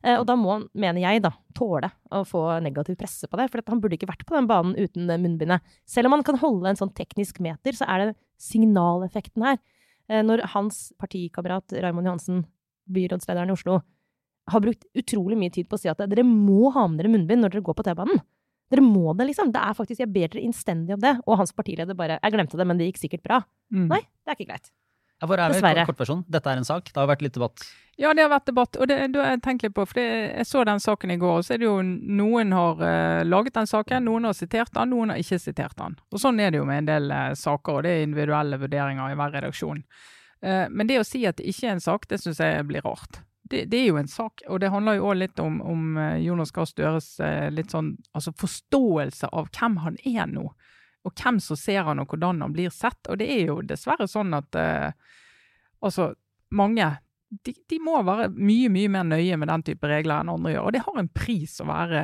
[0.03, 3.49] Eh, og da må han, mener jeg, da, tåle å få negativ presse på det,
[3.51, 5.75] for han burde ikke vært på den banen uten munnbindet.
[5.89, 9.61] Selv om han kan holde en sånn teknisk meter, så er det signaleffekten her.
[10.09, 12.43] Eh, når hans partikamerat Raymond Johansen,
[12.89, 13.79] byrådslederen i Oslo,
[14.49, 17.43] har brukt utrolig mye tid på å si at dere må ha med dere munnbind
[17.43, 18.21] når dere går på T-banen.
[18.69, 19.53] Dere må det, liksom.
[19.53, 21.15] Det er faktisk, Jeg ber dere innstendig om det.
[21.25, 23.41] Og hans partileder bare Jeg glemte det, men det gikk sikkert bra.
[23.73, 23.87] Mm.
[23.89, 24.71] Nei, det er ikke greit.
[25.19, 25.85] Ja, for er vi Dessverre.
[25.85, 26.23] kortversjon.
[26.31, 26.91] Dette er en sak.
[26.93, 27.65] Det har vært litt debatt.
[27.99, 29.83] Ja, det har vært debatt, og det, det har jeg tenkt litt på.
[29.83, 30.05] For det,
[30.37, 33.57] jeg så den saken i går, og så er det jo noen har uh, laget
[33.57, 35.97] den saken, noen har sitert den, noen har ikke sitert den.
[36.13, 39.11] Og sånn er det jo med en del uh, saker, og det er individuelle vurderinger
[39.11, 39.83] i hver redaksjon.
[40.39, 42.87] Uh, men det å si at det ikke er en sak, det syns jeg blir
[42.87, 43.19] rart.
[43.49, 46.19] Det, det er jo en sak, og det handler jo òg litt om, om eh,
[46.21, 50.45] Jonas Gahr Støres eh, litt sånn altså forståelse av hvem han er nå.
[51.07, 52.99] Og hvem som ser han, og hvordan han blir sett.
[53.09, 54.91] Og det er jo dessverre sånn at eh,
[55.81, 56.11] altså,
[56.53, 56.91] mange
[57.29, 60.65] de, de må være mye mye mer nøye med den type regler enn andre gjør.
[60.65, 62.01] Og det har en pris å være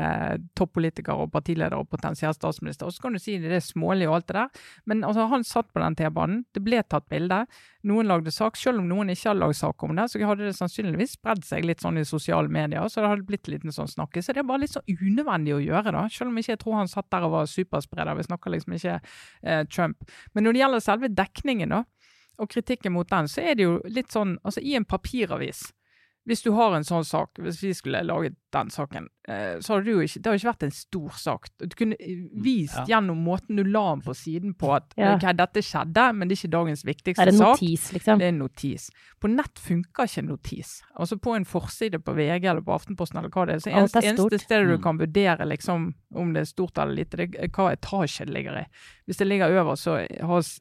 [0.58, 2.86] toppolitiker og partileder og potensiell statsminister.
[2.86, 4.62] Og så kan du si det er smålig og alt det der,
[4.92, 6.44] men altså, han satt på den T-banen.
[6.54, 7.42] Det ble tatt bilde.
[7.90, 8.60] Noen lagde sak.
[8.60, 11.66] Selv om noen ikke hadde lagd sak om det, så hadde det sannsynligvis spredd seg
[11.66, 12.86] litt sånn i sosiale medier.
[12.92, 14.22] Så det hadde blitt litt sånn snakke.
[14.22, 16.06] Så det er bare litt sånn unødvendig å gjøre, da.
[16.14, 18.14] Selv om ikke jeg tror han satt der og var superspreder.
[18.22, 20.06] Vi snakker liksom ikke eh, Trump.
[20.34, 21.84] Men når det gjelder selve dekningen, da
[22.38, 25.70] og kritikken mot den, så er det jo litt sånn Altså, i en papiravis
[26.26, 29.84] hvis du har en sånn sak, hvis vi skulle laget den saken, eh, så hadde
[29.86, 31.48] det jo ikke Det hadde ikke vært en stor sak.
[31.60, 32.86] Du kunne eh, vist ja.
[32.96, 35.16] gjennom måten du la den på siden på at Ja.
[35.16, 37.60] ok, dette skjedde, men det er ikke dagens Det viktigste er en sak.
[37.62, 38.18] notis, liksom.
[38.20, 38.90] Det er en notis.
[39.22, 40.82] På nett funker ikke en notis.
[40.98, 43.60] Altså på en forside på VG eller på Aftenposten eller hva det er.
[43.60, 44.84] Så eneste, er eneste stedet du Mm.
[44.84, 48.62] kan vurdere liksom om det er stort eller lite, det er hva etasje det ligger
[48.62, 48.66] i.
[49.06, 50.00] Hvis det ligger over, så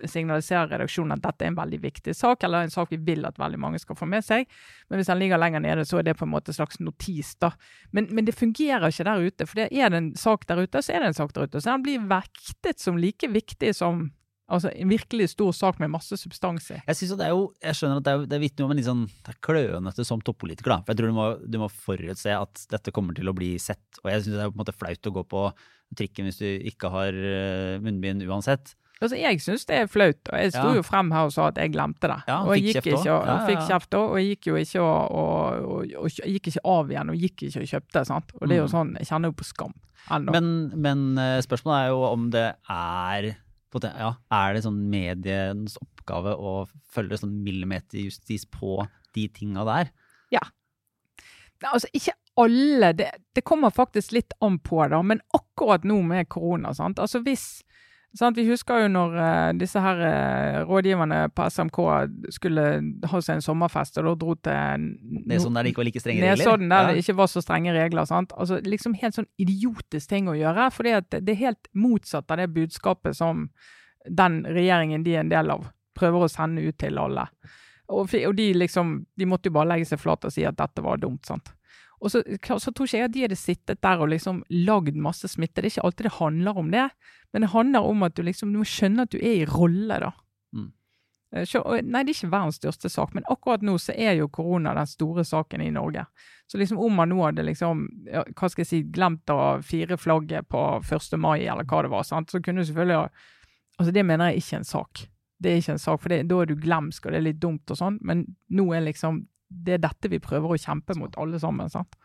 [0.09, 3.39] signaliserer redaksjonen at dette er en veldig viktig sak, eller en sak vi vil at
[3.39, 4.47] veldig mange skal få med seg.
[4.91, 7.35] Men hvis den ligger lenger nede, så er det på en måte en slags notis.
[7.43, 7.53] da.
[7.93, 9.47] Men, men det fungerer ikke der ute.
[9.47, 11.61] For det er det en sak der ute, så er det en sak der ute.
[11.61, 14.09] Så den blir vektet som like viktig som
[14.51, 16.81] altså, en virkelig stor sak med masse substans i.
[16.87, 18.89] Jeg synes det er jo, jeg skjønner at det, er, det vitner om en litt
[18.89, 20.75] sånn det er klønete som toppolitiker.
[20.77, 20.81] da.
[20.85, 24.03] For jeg tror du må, du må forutse at dette kommer til å bli sett.
[24.03, 25.45] Og jeg syns det er på en måte flaut å gå på
[25.99, 28.75] trikken hvis du ikke har eh, munnbind uansett.
[29.05, 30.75] Altså, Jeg syns det er flaut, og jeg sto Ja.
[30.79, 32.19] jo frem her og sa at jeg glemte det.
[32.29, 34.81] Ja, og jeg gikk ikke, og, ja, fikk kjeft òg, og jeg gikk jo ikke
[34.83, 38.05] og, og, og, og gikk ikke av igjen og gikk ikke og kjøpte.
[38.07, 38.33] sant?
[38.41, 38.75] Og det er jo Mm.
[38.75, 39.75] sånn, Jeg kjenner jo på skam
[40.11, 40.33] ennå.
[40.33, 40.51] Men,
[40.81, 43.37] men eh, spørsmålet er jo om det er
[43.75, 49.91] ja, Er det sånn medienes oppgave å følge sånn millimeterjustis på de tinga der?
[50.31, 50.41] Ja.
[51.73, 52.93] altså, ikke alle.
[52.99, 55.01] Det, det kommer faktisk litt an på, da.
[55.03, 56.99] Men akkurat nå med korona, sant.
[56.99, 57.63] Altså hvis
[58.19, 58.39] sant?
[58.39, 61.79] Vi husker jo når uh, disse her uh, rådgiverne på SMK
[62.37, 62.67] skulle
[63.11, 66.03] ha seg en sommerfest, og da dro til er sånn der det ikke var like
[66.03, 66.43] strenge regler?
[66.43, 68.09] Nesodden der det ikke var så strenge regler.
[68.11, 68.35] sant?
[68.37, 70.69] Altså liksom Helt sånn idiotisk ting å gjøre.
[70.75, 73.49] For det er helt motsatt av det budskapet som
[74.05, 77.27] den regjeringen de er en del av, prøver å sende ut til alle.
[77.93, 80.85] Og, og de liksom, de måtte jo bare legge seg flat og si at dette
[80.85, 81.25] var dumt.
[81.27, 81.53] sant?
[82.01, 85.29] Og så, så, tror ikke jeg at de hadde sittet der og liksom lagd masse
[85.31, 85.61] smitte.
[85.61, 86.89] Det er ikke alltid det handler om det,
[87.33, 90.01] men det handler om at du liksom du må skjønne at du er i rolle,
[90.03, 90.11] da.
[90.55, 90.71] Mm.
[91.51, 94.75] Så, nei, det er ikke verdens største sak, men akkurat nå så er jo korona
[94.77, 96.05] den store saken i Norge.
[96.47, 100.47] Så liksom om man nå hadde liksom, hva skal jeg si, glemt å fire flagget
[100.53, 101.17] på 1.
[101.19, 102.31] mai, eller hva det var, sant?
[102.31, 103.31] så kunne du selvfølgelig
[103.75, 105.01] Altså, det mener jeg ikke er en sak.
[105.43, 107.41] Det er ikke en sak, for det, da er du glemsk, og det er litt
[107.43, 108.21] dumt og sånn, men
[108.55, 109.25] nå er liksom
[109.55, 111.71] det er dette vi prøver å kjempe mot, alle sammen.
[111.73, 111.97] sant?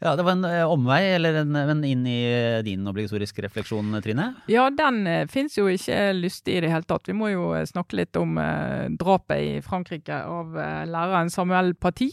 [0.00, 3.92] Ja, Det var en eh, omvei, eller en, en inn i eh, din obligatoriske refleksjon,
[4.00, 4.30] Trine?
[4.48, 7.04] Ja, den uh, fins jo ikke lystig i det hele tatt.
[7.10, 12.08] Vi må jo snakke litt om eh, drapet i Frankrike av eh, læreren Samuel Paty.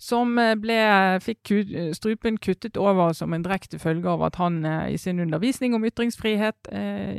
[0.00, 0.76] Som ble,
[1.20, 1.50] fikk
[1.92, 6.70] strupen kuttet over som en direkte følge av at han i sin undervisning om ytringsfrihet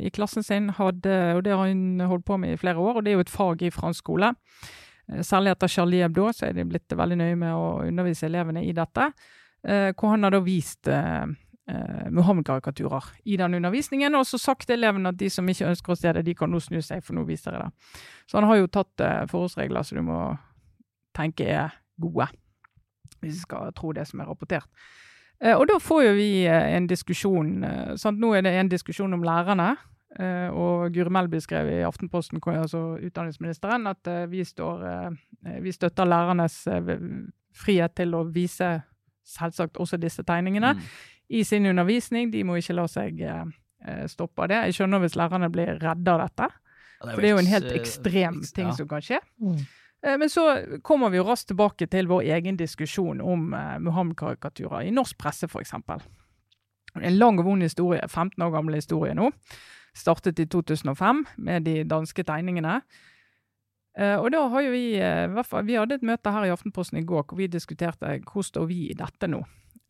[0.02, 3.06] i klassen sin hadde, og det har han holdt på med i flere år, og
[3.06, 4.81] det er jo et fag i fransk skole, Eh,
[5.26, 8.74] særlig etter Charlie Hebdo så er de blitt veldig nøye med å undervise elevene i
[8.76, 9.10] dette.
[9.62, 11.24] Eh, hvor han har da vist eh,
[12.10, 15.98] Muhammed-karikaturer i den undervisningen, og så sagt til elevene at de som ikke ønsker å
[15.98, 18.00] se det, de kan nå snu seg, for nå viser jeg det.
[18.26, 20.18] Så han har jo tatt forholdsregler som du må
[21.16, 22.26] tenke er gode,
[23.20, 24.68] hvis vi skal tro det som er rapportert.
[25.42, 27.64] Og da får jo vi en diskusjon.
[27.98, 28.20] Sant?
[28.20, 29.72] Nå er det en diskusjon om lærerne.
[30.20, 35.72] Uh, og Guri Melby skrev i Aftenposten, altså utdanningsministeren, at uh, vi, står, uh, vi,
[35.72, 36.58] støtter lærernes
[37.56, 38.68] frihet til å vise
[39.24, 40.82] selvsagt også disse tegningene mm.
[41.38, 42.32] i sin undervisning.
[42.32, 43.22] De må ikke la seg
[44.10, 44.58] stoppe av det.
[44.68, 46.48] Jeg skjønner hvis lærerne blir redde av dette.
[46.48, 48.76] Ja, det for det er jo en helt ekstrem ting ja.
[48.76, 49.18] som kan skje.
[49.42, 49.60] Mm.
[50.22, 50.44] Men så
[50.82, 55.76] kommer vi jo raskt tilbake til vår egen diskusjon om Muhammed-karikaturer i norsk presse, f.eks.
[56.98, 59.30] En lang og vond historie, 15 år gammel historie nå
[59.96, 62.80] startet i 2005 med de danske tegningene.
[63.92, 67.04] Uh, og da har jo vi uh, Vi hadde et møte her i Aftenposten i
[67.04, 69.42] går hvor vi diskuterte hvor står vi i dette nå.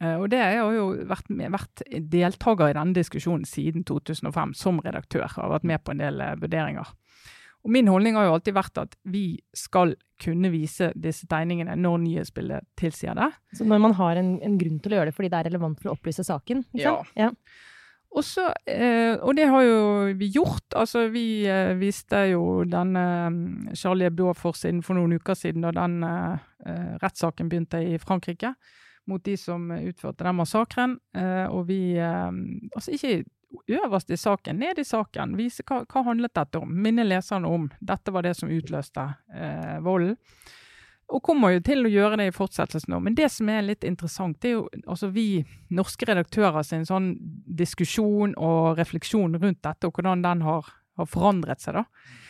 [0.02, 4.56] Uh, og det jeg har jo vært, med, vært deltaker i denne diskusjonen siden 2005
[4.58, 5.28] som redaktør.
[5.36, 6.90] Har vært med på en del vurderinger.
[7.62, 12.00] Og Min holdning har jo alltid vært at vi skal kunne vise disse tegningene når
[12.02, 13.28] nyhetsbildet tilsier det.
[13.54, 15.78] Så når man har en, en, grunn til å gjøre det fordi det er relevant
[15.78, 16.64] for å opplyse saken?
[16.78, 16.96] Ja.
[17.18, 17.30] ja.
[18.12, 19.80] Og, så, eh, og det har jo
[20.18, 20.74] vi gjort.
[20.76, 26.04] Altså, vi eh, viste jo denne um, Charlie Hebdo-forsiden for noen uker siden, da den
[26.04, 28.52] eh, rettssaken begynte i Frankrike
[29.08, 30.92] mot de som utførte den massakren.
[31.50, 33.24] Og vi Altså ikke
[33.68, 35.36] øverst i saken, ned i saken.
[35.36, 36.70] Vise hva, hva handlet dette om.
[36.70, 37.68] Minne leserne om.
[37.80, 40.16] Dette var det som utløste eh, volden.
[41.12, 43.04] Og kommer jo til å gjøre det i fortsettelsen òg.
[43.04, 45.44] Men det som er litt interessant, det er jo altså vi
[45.74, 47.12] norske redaktører sin sånn
[47.62, 51.82] diskusjon og refleksjon rundt dette, og hvordan den har, har forandret seg.
[51.82, 52.20] da.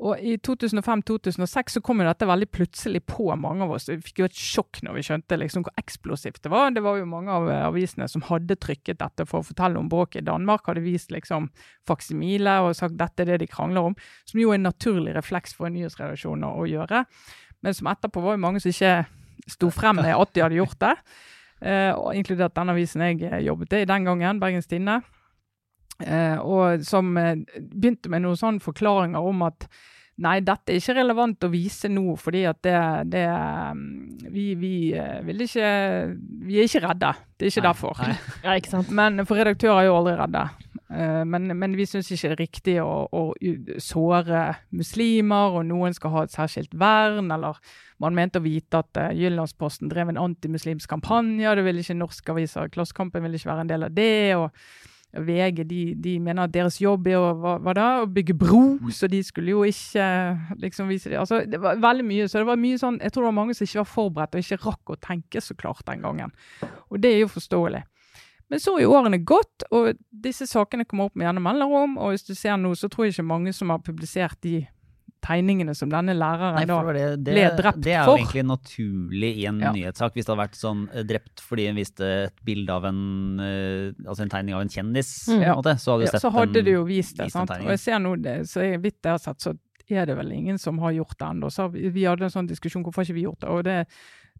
[0.00, 3.90] Og I 2005-2006 så kom jo dette veldig plutselig på mange av oss.
[3.90, 6.70] Vi fikk jo et sjokk når vi skjønte liksom hvor eksplosivt det var.
[6.72, 10.22] Det var jo mange av avisene som hadde trykket dette for å fortelle om bråket
[10.22, 10.64] i Danmark.
[10.70, 11.50] Hadde vist liksom
[11.88, 13.98] faksimile og sagt dette er det de krangler om.
[14.24, 17.04] Som jo er en naturlig refleks for en nyhetsredaksjon å gjøre
[17.60, 18.94] men som etterpå var jo mange som ikke
[19.50, 20.94] sto frem med at de hadde gjort det.
[21.60, 25.00] Eh, og inkludert den avisen jeg eh, jobbet i den gangen, Bergens Tidende.
[26.00, 29.68] Eh, og som eh, begynte med noen sånne forklaringer om at
[30.20, 32.74] Nei, dette er ikke relevant å vise nå, fordi at det,
[33.08, 34.72] det mm, vi, vi,
[35.24, 35.70] vil ikke
[36.44, 37.12] Vi er ikke redde.
[37.40, 38.02] Det er ikke nei, derfor.
[38.04, 38.16] Nei.
[38.44, 38.90] Ja, ikke sant?
[38.92, 40.42] Men for redaktører er jo aldri redde.
[40.90, 43.22] Uh, men, men, vi syns ikke det er riktig å, å,
[43.78, 44.42] såre
[44.74, 47.60] muslimer, og noen skal ha et særskilt vern, eller
[48.02, 52.34] man mente å vite at uh, Jyllandsposten drev en antimuslimsk kampanje, det ville ikke norske
[52.34, 54.14] aviser, Klassekampen ville ikke være en del av det.
[54.34, 54.50] og
[55.10, 58.62] VG de, de, mener at deres jobb er å, hva, hva da, å bygge bro,
[58.94, 60.06] så de skulle jo ikke
[60.62, 61.18] liksom vise det.
[61.18, 63.56] Altså, det var veldig mye, så det var mye sånn, Jeg tror det var mange
[63.58, 66.34] som ikke var forberedt og ikke rakk å tenke så klart den gangen.
[66.90, 67.82] Og det er jo forståelig.
[68.50, 71.96] Men så er jo årene gått, og disse sakene kommer opp med gjennom mellomrom.
[72.02, 74.64] Og hvis du ser nå, så tror jeg ikke mange som har publisert de
[75.20, 77.84] tegningene som denne læreren Nei, da det, det, ble drept for.
[77.84, 79.72] Det er jo egentlig naturlig i en ja.
[79.76, 83.02] nyhetssak, hvis det hadde vært sånn eh, drept fordi en viste et bilde av en
[83.36, 85.44] uh, altså en tegning av en kjendis, mm.
[85.58, 87.28] måte, så hadde du ja, sett Så hadde du jo vist det.
[87.34, 87.52] sant?
[87.58, 89.54] Og jeg ser nå det, så jeg, vidt jeg har sett, så
[89.90, 91.50] er det vel ingen som har gjort det ennå.
[91.74, 93.50] Vi, vi hadde en sånn diskusjon, hvorfor ikke vi gjort det?
[93.50, 93.76] Og det,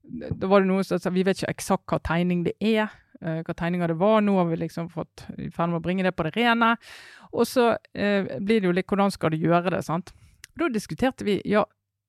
[0.03, 2.91] da var det noe som sa vi vet ikke eksakt hva tegning det er.
[3.21, 4.23] Uh, hva tegninger det var.
[4.25, 6.73] Nå har vi liksom fått i ferd med å bringe det på det rene.
[7.35, 10.15] Og så uh, blir det jo litt hvordan skal du gjøre det, sant.
[10.59, 11.65] Da diskuterte vi ja,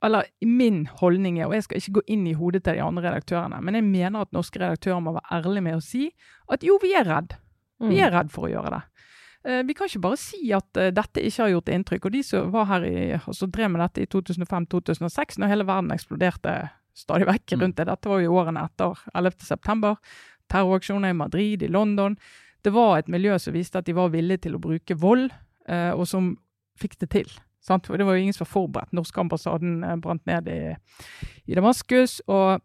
[0.05, 3.03] eller min holdning er, og jeg skal ikke gå inn i hodet til de andre
[3.05, 6.07] redaktørene, men jeg mener at norske redaktører må være ærlige med å si
[6.49, 7.35] at jo, vi er redd.
[7.81, 8.15] Vi er mm.
[8.15, 8.81] redd for å gjøre det.
[9.41, 12.07] Uh, vi kan ikke bare si at uh, dette ikke har gjort inntrykk.
[12.07, 15.67] Og de som var her i, og så drev med dette i 2005-2006, når hele
[15.69, 16.55] verden eksploderte
[16.97, 17.87] stadig vekk rundt det.
[17.89, 19.45] Dette var jo årene etter 11.
[19.47, 19.99] september.
[20.51, 22.17] Terroraksjoner i Madrid, i London.
[22.61, 25.31] Det var et miljø som viste at de var villige til å bruke vold,
[25.67, 26.35] eh, og som
[26.79, 27.31] fikk det til.
[27.61, 27.87] Sant?
[27.87, 28.93] For det var jo ingen som var forberedt.
[28.97, 30.59] Norske ambassaden eh, brant ned i,
[31.45, 32.19] i Damaskus.
[32.27, 32.61] Og,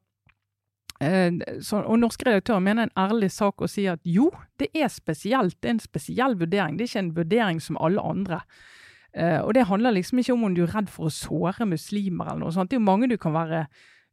[1.01, 1.33] eh,
[1.65, 5.59] så, og norske redaktører mener en ærlig sak å si at jo, det er spesielt.
[5.61, 6.77] Det er en spesiell vurdering.
[6.77, 8.43] Det er ikke en vurdering som alle andre.
[9.17, 12.29] Eh, og det handler liksom ikke om om du er redd for å såre muslimer
[12.29, 12.73] eller noe sånt.
[12.73, 13.67] Det er jo mange du kan være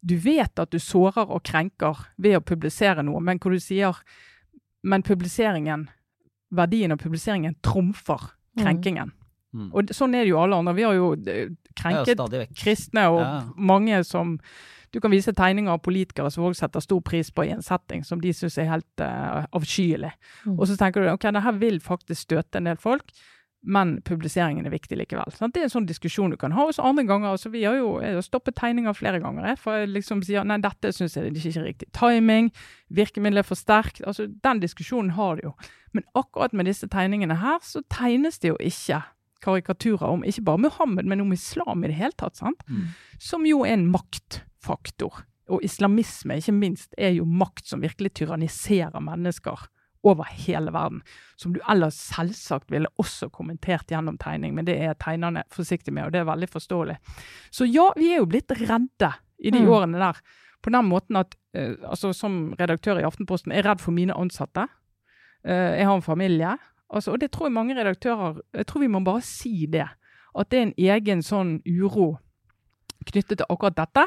[0.03, 3.95] Du vet at du sårer og krenker ved å publisere noe, men hvor du sier
[4.83, 5.85] Men publiseringen,
[6.51, 8.19] verdien av publiseringen trumfer
[8.59, 9.13] krenkingen.
[9.53, 9.69] Mm.
[9.71, 10.73] Og sånn er det jo alle andre.
[10.75, 11.45] Vi har jo Ja,
[11.79, 13.43] krenket stadig kristne og Ja.
[13.55, 14.39] mange som
[14.91, 18.03] Du kan vise tegninger av politikere som også setter stor pris på i en setting
[18.05, 20.11] som de syns er helt uh, avskyelig.
[20.45, 20.59] Mm.
[20.59, 23.03] Og så tenker du ok, det her vil faktisk støte en del folk,
[23.64, 25.32] men publiseringen er viktig likevel.
[25.38, 25.53] Sant?
[25.55, 26.66] Det er en sånn diskusjon du kan ha.
[26.68, 27.95] Og så andre ganger, altså Vi har jo
[28.26, 29.47] stoppet tegninger flere ganger.
[29.53, 31.89] Jeg, for jeg liksom sier nei, dette syns jeg ikke er riktig.
[31.95, 32.51] Timing,
[32.91, 34.03] virkemidlet er for sterkt.
[34.03, 35.53] altså Den diskusjonen har du jo.
[35.95, 38.99] Men akkurat med disse tegningene her, så tegnes det jo ikke
[39.43, 42.39] karikaturer om ikke bare Muhammed, men om islam i det hele tatt.
[42.39, 42.64] sant?
[42.68, 42.91] Mm.
[43.20, 45.24] Som jo er en maktfaktor.
[45.51, 49.68] Og islamisme, ikke minst, er jo makt som virkelig tyranniserer mennesker
[50.03, 51.01] over hele verden.
[51.39, 56.05] Som du ellers selvsagt ville også kommentert gjennom tegning, men det er tegnerne forsiktige med,
[56.05, 56.97] og det er veldig forståelig.
[57.51, 59.69] Så ja, vi er jo blitt redde i de Mm.
[59.69, 60.19] årene der.
[60.63, 64.67] På den måten at uh, altså som redaktør i Aftenposten er redd for mine ansatte.
[65.43, 66.57] Uh, jeg har en familie.
[66.89, 69.87] Altså, og det tror jeg mange redaktører Jeg tror vi må bare si det.
[70.35, 72.17] At det er en egen sånn uro
[73.05, 74.05] knyttet til akkurat dette,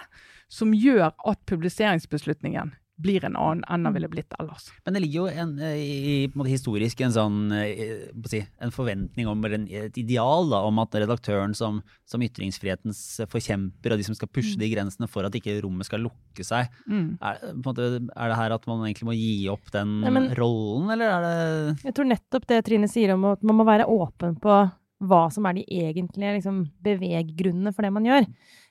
[0.49, 4.71] som gjør at publiseringsbeslutningen blir en annen enn den ville blitt ellers.
[4.87, 8.73] Men det ligger jo en, eh, i, på en måte historisk en sånn eh, en
[8.73, 14.07] forventning om, eller et ideal da, om at redaktøren som, som ytringsfrihetens forkjemper, og de
[14.09, 17.19] som skal pushe de grensene for at ikke rommet skal lukke seg, Mm.
[17.21, 17.87] er, på en måte,
[18.17, 21.23] er det her at man egentlig må gi opp den Nei, men- rollen, eller er
[21.27, 24.57] det Jeg tror nettopp det Trine sier om at man må være åpen på
[25.05, 28.25] hva som er de egentlige liksom, beveggrunnene for det man gjør.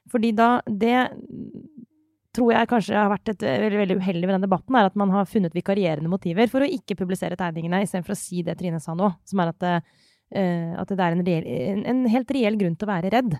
[0.09, 1.11] Fordi da Det
[2.35, 5.13] tror jeg kanskje har vært et veldig, veldig uheldig ved den debatten, er at man
[5.15, 8.95] har funnet vikarierende motiver for å ikke publisere tegningene, istedenfor å si det Trine sa
[8.97, 12.75] nå, som er at eh, at det er en, reell, en, en helt reell grunn
[12.75, 13.37] til å være redd.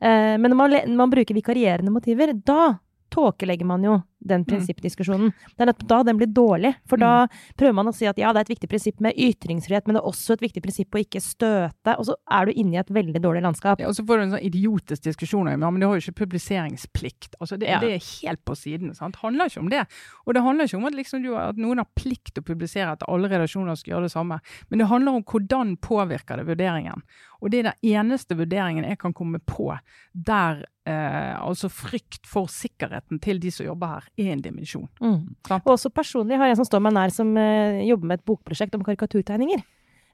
[0.00, 2.78] Uh, men når man, man bruker vikarierende motiver, da
[3.12, 5.32] tåkelegger man jo den prinsippdiskusjonen.
[5.56, 6.74] Det er nettopp da den blir dårlig.
[6.88, 9.86] For da prøver man å si at ja, det er et viktig prinsipp med ytringsfrihet,
[9.86, 11.94] men det er også et viktig prinsipp å ikke støte.
[11.96, 13.80] Og så er du inne i et veldig dårlig landskap.
[13.80, 16.04] Ja, og så får du en sånn idiotisk diskusjon om ja, men du har jo
[16.04, 17.36] ikke publiseringsplikt.
[17.40, 17.80] Altså det, Ja.
[17.80, 18.94] det er helt på siden.
[18.94, 19.16] sant?
[19.16, 19.86] Handler ikke om det.
[20.26, 23.02] Og det handler ikke om at, liksom, at noen har plikt til å publisere at
[23.08, 24.40] alle redaksjoner skal gjøre det samme.
[24.68, 27.02] Men det handler om hvordan påvirker det vurderingen.
[27.40, 29.72] Og det er den eneste vurderingen jeg kan komme på
[30.12, 34.88] der eh, altså frykt for sikkerheten til de som jobber her, en dimensjon.
[35.00, 35.34] Mm.
[35.64, 38.74] Og også personlig har jeg som står meg nær, som uh, jobber med et bokprosjekt
[38.74, 39.62] om karikaturtegninger.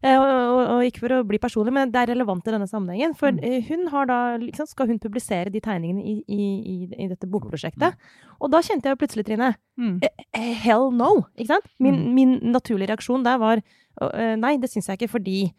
[0.04, 2.68] Uh, og, og, og ikke for å bli personlig, men det er relevant i denne
[2.68, 3.14] sammenhengen.
[3.16, 3.40] For Mm.
[3.42, 6.42] eh, hun har da, liksom, skal hun publisere de tegningene i, i,
[6.74, 7.96] i, i dette bokprosjektet.
[8.40, 10.00] Og da kjente jeg jo plutselig, Trine, Mm.
[10.62, 11.26] hell no!
[11.36, 11.66] Ikke sant?
[11.80, 12.14] Min, Mm.
[12.14, 13.62] min naturlige reaksjon der var
[14.36, 15.52] nei, det syns jeg ikke fordi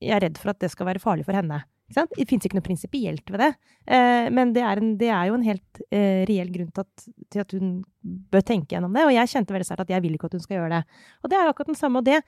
[0.00, 1.62] jeg er redd for at det skal være farlig for henne.
[1.94, 3.50] Det fins ikke noe prinsipielt ved det.
[3.86, 7.06] Eh, men det er, en, det er jo en helt eh, reell grunn til at,
[7.32, 9.06] til at hun bør tenke gjennom det.
[9.08, 11.02] Og jeg kjente veldig sterkt at jeg vil ikke at hun skal gjøre det.
[11.22, 12.02] Og det er akkurat den samme.
[12.02, 12.22] Og det,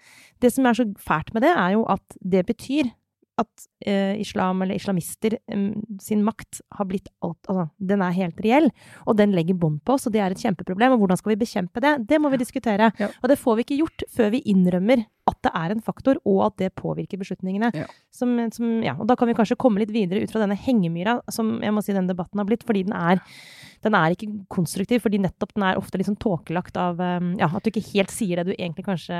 [0.44, 2.92] det som er så fælt med det, er jo at det betyr
[3.40, 8.38] at eh, islam, eller islamister, em, sin makt har blitt alt Altså, den er helt
[8.44, 8.68] reell,
[9.08, 10.94] og den legger bånd på oss, og det er et kjempeproblem.
[10.94, 11.96] Og hvordan skal vi bekjempe det?
[12.08, 12.92] Det må vi diskutere.
[13.00, 13.10] Ja.
[13.22, 16.40] Og det får vi ikke gjort før vi innrømmer at det er en faktor, og
[16.46, 17.72] at det påvirker beslutningene.
[17.74, 17.88] Ja.
[18.12, 21.18] Som, som, ja, og da kan vi kanskje komme litt videre ut fra denne hengemyra,
[21.32, 23.22] som jeg må si denne debatten har blitt, fordi den er
[23.84, 27.64] den er ikke konstruktiv, fordi nettopp den er ofte sånn tåkelagt av um, ja, at
[27.64, 29.18] du ikke helt sier det du egentlig kanskje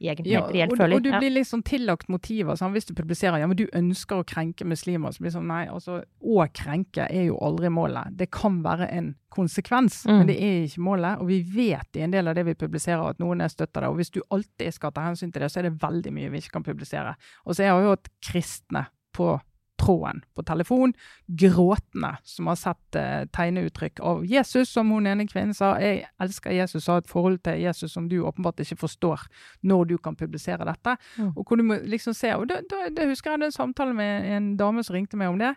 [0.00, 0.94] egentlig Ja, reelt og, føler.
[0.96, 1.18] og du Ja.
[1.20, 2.52] blir liksom tillagt motiver.
[2.56, 5.46] Sånn, Hvis du publiserer ja, men du ønsker å krenke muslimer, så blir det sånn
[5.46, 8.16] nei, altså å krenke er jo aldri målet.
[8.16, 10.18] Det kan være en konsekvens, Mm.
[10.18, 11.20] men det er ikke målet.
[11.20, 13.88] Og vi vet i en del av det vi publiserer at noen er støtter det.
[13.88, 16.38] Og hvis du alltid skal ta hensyn til det, så er det veldig mye vi
[16.38, 17.14] ikke kan publisere.
[17.46, 19.40] Og så jeg har jo hatt kristne på
[19.86, 20.94] tråden på telefon,
[21.26, 25.76] gråtende, som har sett eh, tegneuttrykk av Jesus, som hun ene kvinnen sa.
[25.82, 29.26] Jeg elsker Jesus har et forhold til Jesus som du åpenbart ikke forstår
[29.62, 30.96] når du kan publisere dette.
[31.16, 31.32] Mm.
[31.36, 33.94] Og hvor du må liksom se, og da, da, da husker jeg hadde en samtale
[33.96, 35.54] med en dame som ringte meg om det,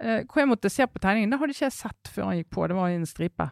[0.00, 1.32] eh, hvor jeg måtte se på tegningen.
[1.32, 3.50] Det hadde ikke jeg sett før han gikk på, det var i en stripe.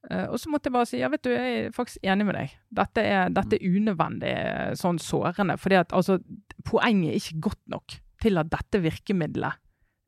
[0.00, 2.38] Uh, og så måtte jeg bare si ja, vet du, jeg er faktisk enig med
[2.38, 2.52] deg.
[2.72, 5.58] Dette er, dette er unødvendig eh, sånn sårende.
[5.60, 6.16] fordi at altså,
[6.64, 9.58] poenget er ikke godt nok til at dette virkemidlet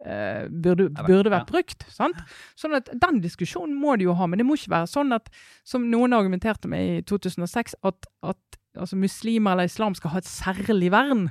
[0.07, 1.87] eh, burde, burde vært brukt.
[1.93, 2.19] Sant?
[2.59, 5.31] Sånn at Den diskusjonen må de jo ha, men det må ikke være sånn at,
[5.69, 10.31] som noen argumenterte med i 2006, at, at altså, muslimer eller islam skal ha et
[10.31, 11.29] særlig vern.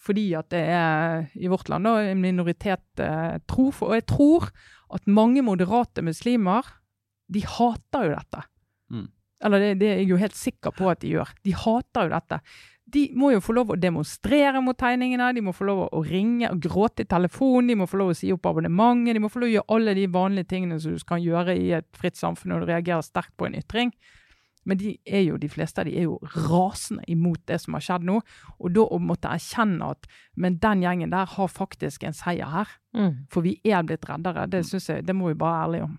[0.00, 3.68] Fordi at det er i vårt land da, en minoritet eh, tro.
[3.74, 4.48] For, og jeg tror
[4.96, 6.66] at mange moderate muslimer
[7.30, 8.44] de hater jo dette.
[8.90, 9.08] Mm.
[9.46, 11.30] Eller det, det er jeg jo helt sikker på at de gjør.
[11.44, 12.40] De hater jo dette.
[12.90, 16.48] De må jo få lov å demonstrere mot tegningene, de må få lov å ringe
[16.50, 19.42] og gråte i telefonen, de må få lov å si opp abonnementet, de må få
[19.42, 22.54] lov å gjøre alle de vanlige tingene som du kan gjøre i et fritt samfunn
[22.54, 23.94] når du reagerer sterkt på en ytring.
[24.68, 26.18] Men de er jo, de fleste av de er jo
[26.48, 28.18] rasende imot det som har skjedd nå.
[28.60, 32.74] Og da å måtte erkjenne at men den gjengen der har faktisk en seier her.
[32.96, 33.24] Mm.
[33.32, 34.46] For vi er blitt reddere.
[34.52, 35.96] Det jeg, det må vi bare være ærlige om.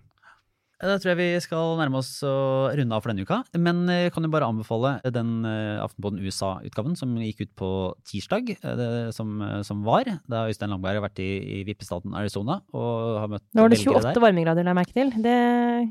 [0.82, 2.34] Da tror jeg vi skal nærme oss å
[2.74, 3.38] runde av for denne uka.
[3.54, 7.68] Men jeg kan jo bare anbefale den eh, Aftenpåden USA-utgaven som gikk ut på
[8.08, 10.10] tirsdag, eh, det, som, som var.
[10.26, 13.78] Da Øystein Langberg har vært i, i vippestaten Arizona og har møtt Nå var det
[13.78, 15.14] velgere 28 varmegrader, la jeg merke til.
[15.22, 15.36] Det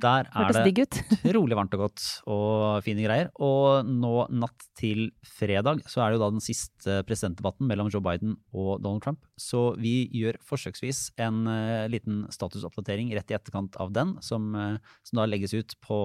[0.03, 0.99] Der er hørtes det digg ut.
[1.37, 3.31] Rolig varmt og godt og fine greier.
[3.39, 8.03] Og nå natt til fredag så er det jo da den siste presidentdebatten mellom Joe
[8.03, 9.23] Biden og Donald Trump.
[9.39, 14.80] Så vi gjør forsøksvis en eh, liten statusoppdatering rett i etterkant av den, som, eh,
[15.07, 15.99] som da legges ut på,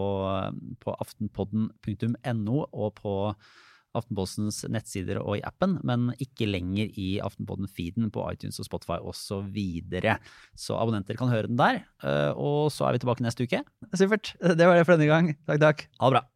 [0.82, 3.14] på aftenpodden.no og på
[3.96, 9.56] Aftenpostens nettsider og i appen, men ikke lenger i Aftenpodden-feeden på iTunes og Spotify osv.
[9.56, 10.16] Så,
[10.66, 11.78] så abonnenter kan høre den der.
[12.04, 13.62] eh, Og så er vi tilbake neste uke.
[13.96, 14.34] Supert.
[14.42, 15.32] Det var det for denne gang.
[15.48, 15.86] Takk, takk.
[15.96, 16.26] Ha det bra.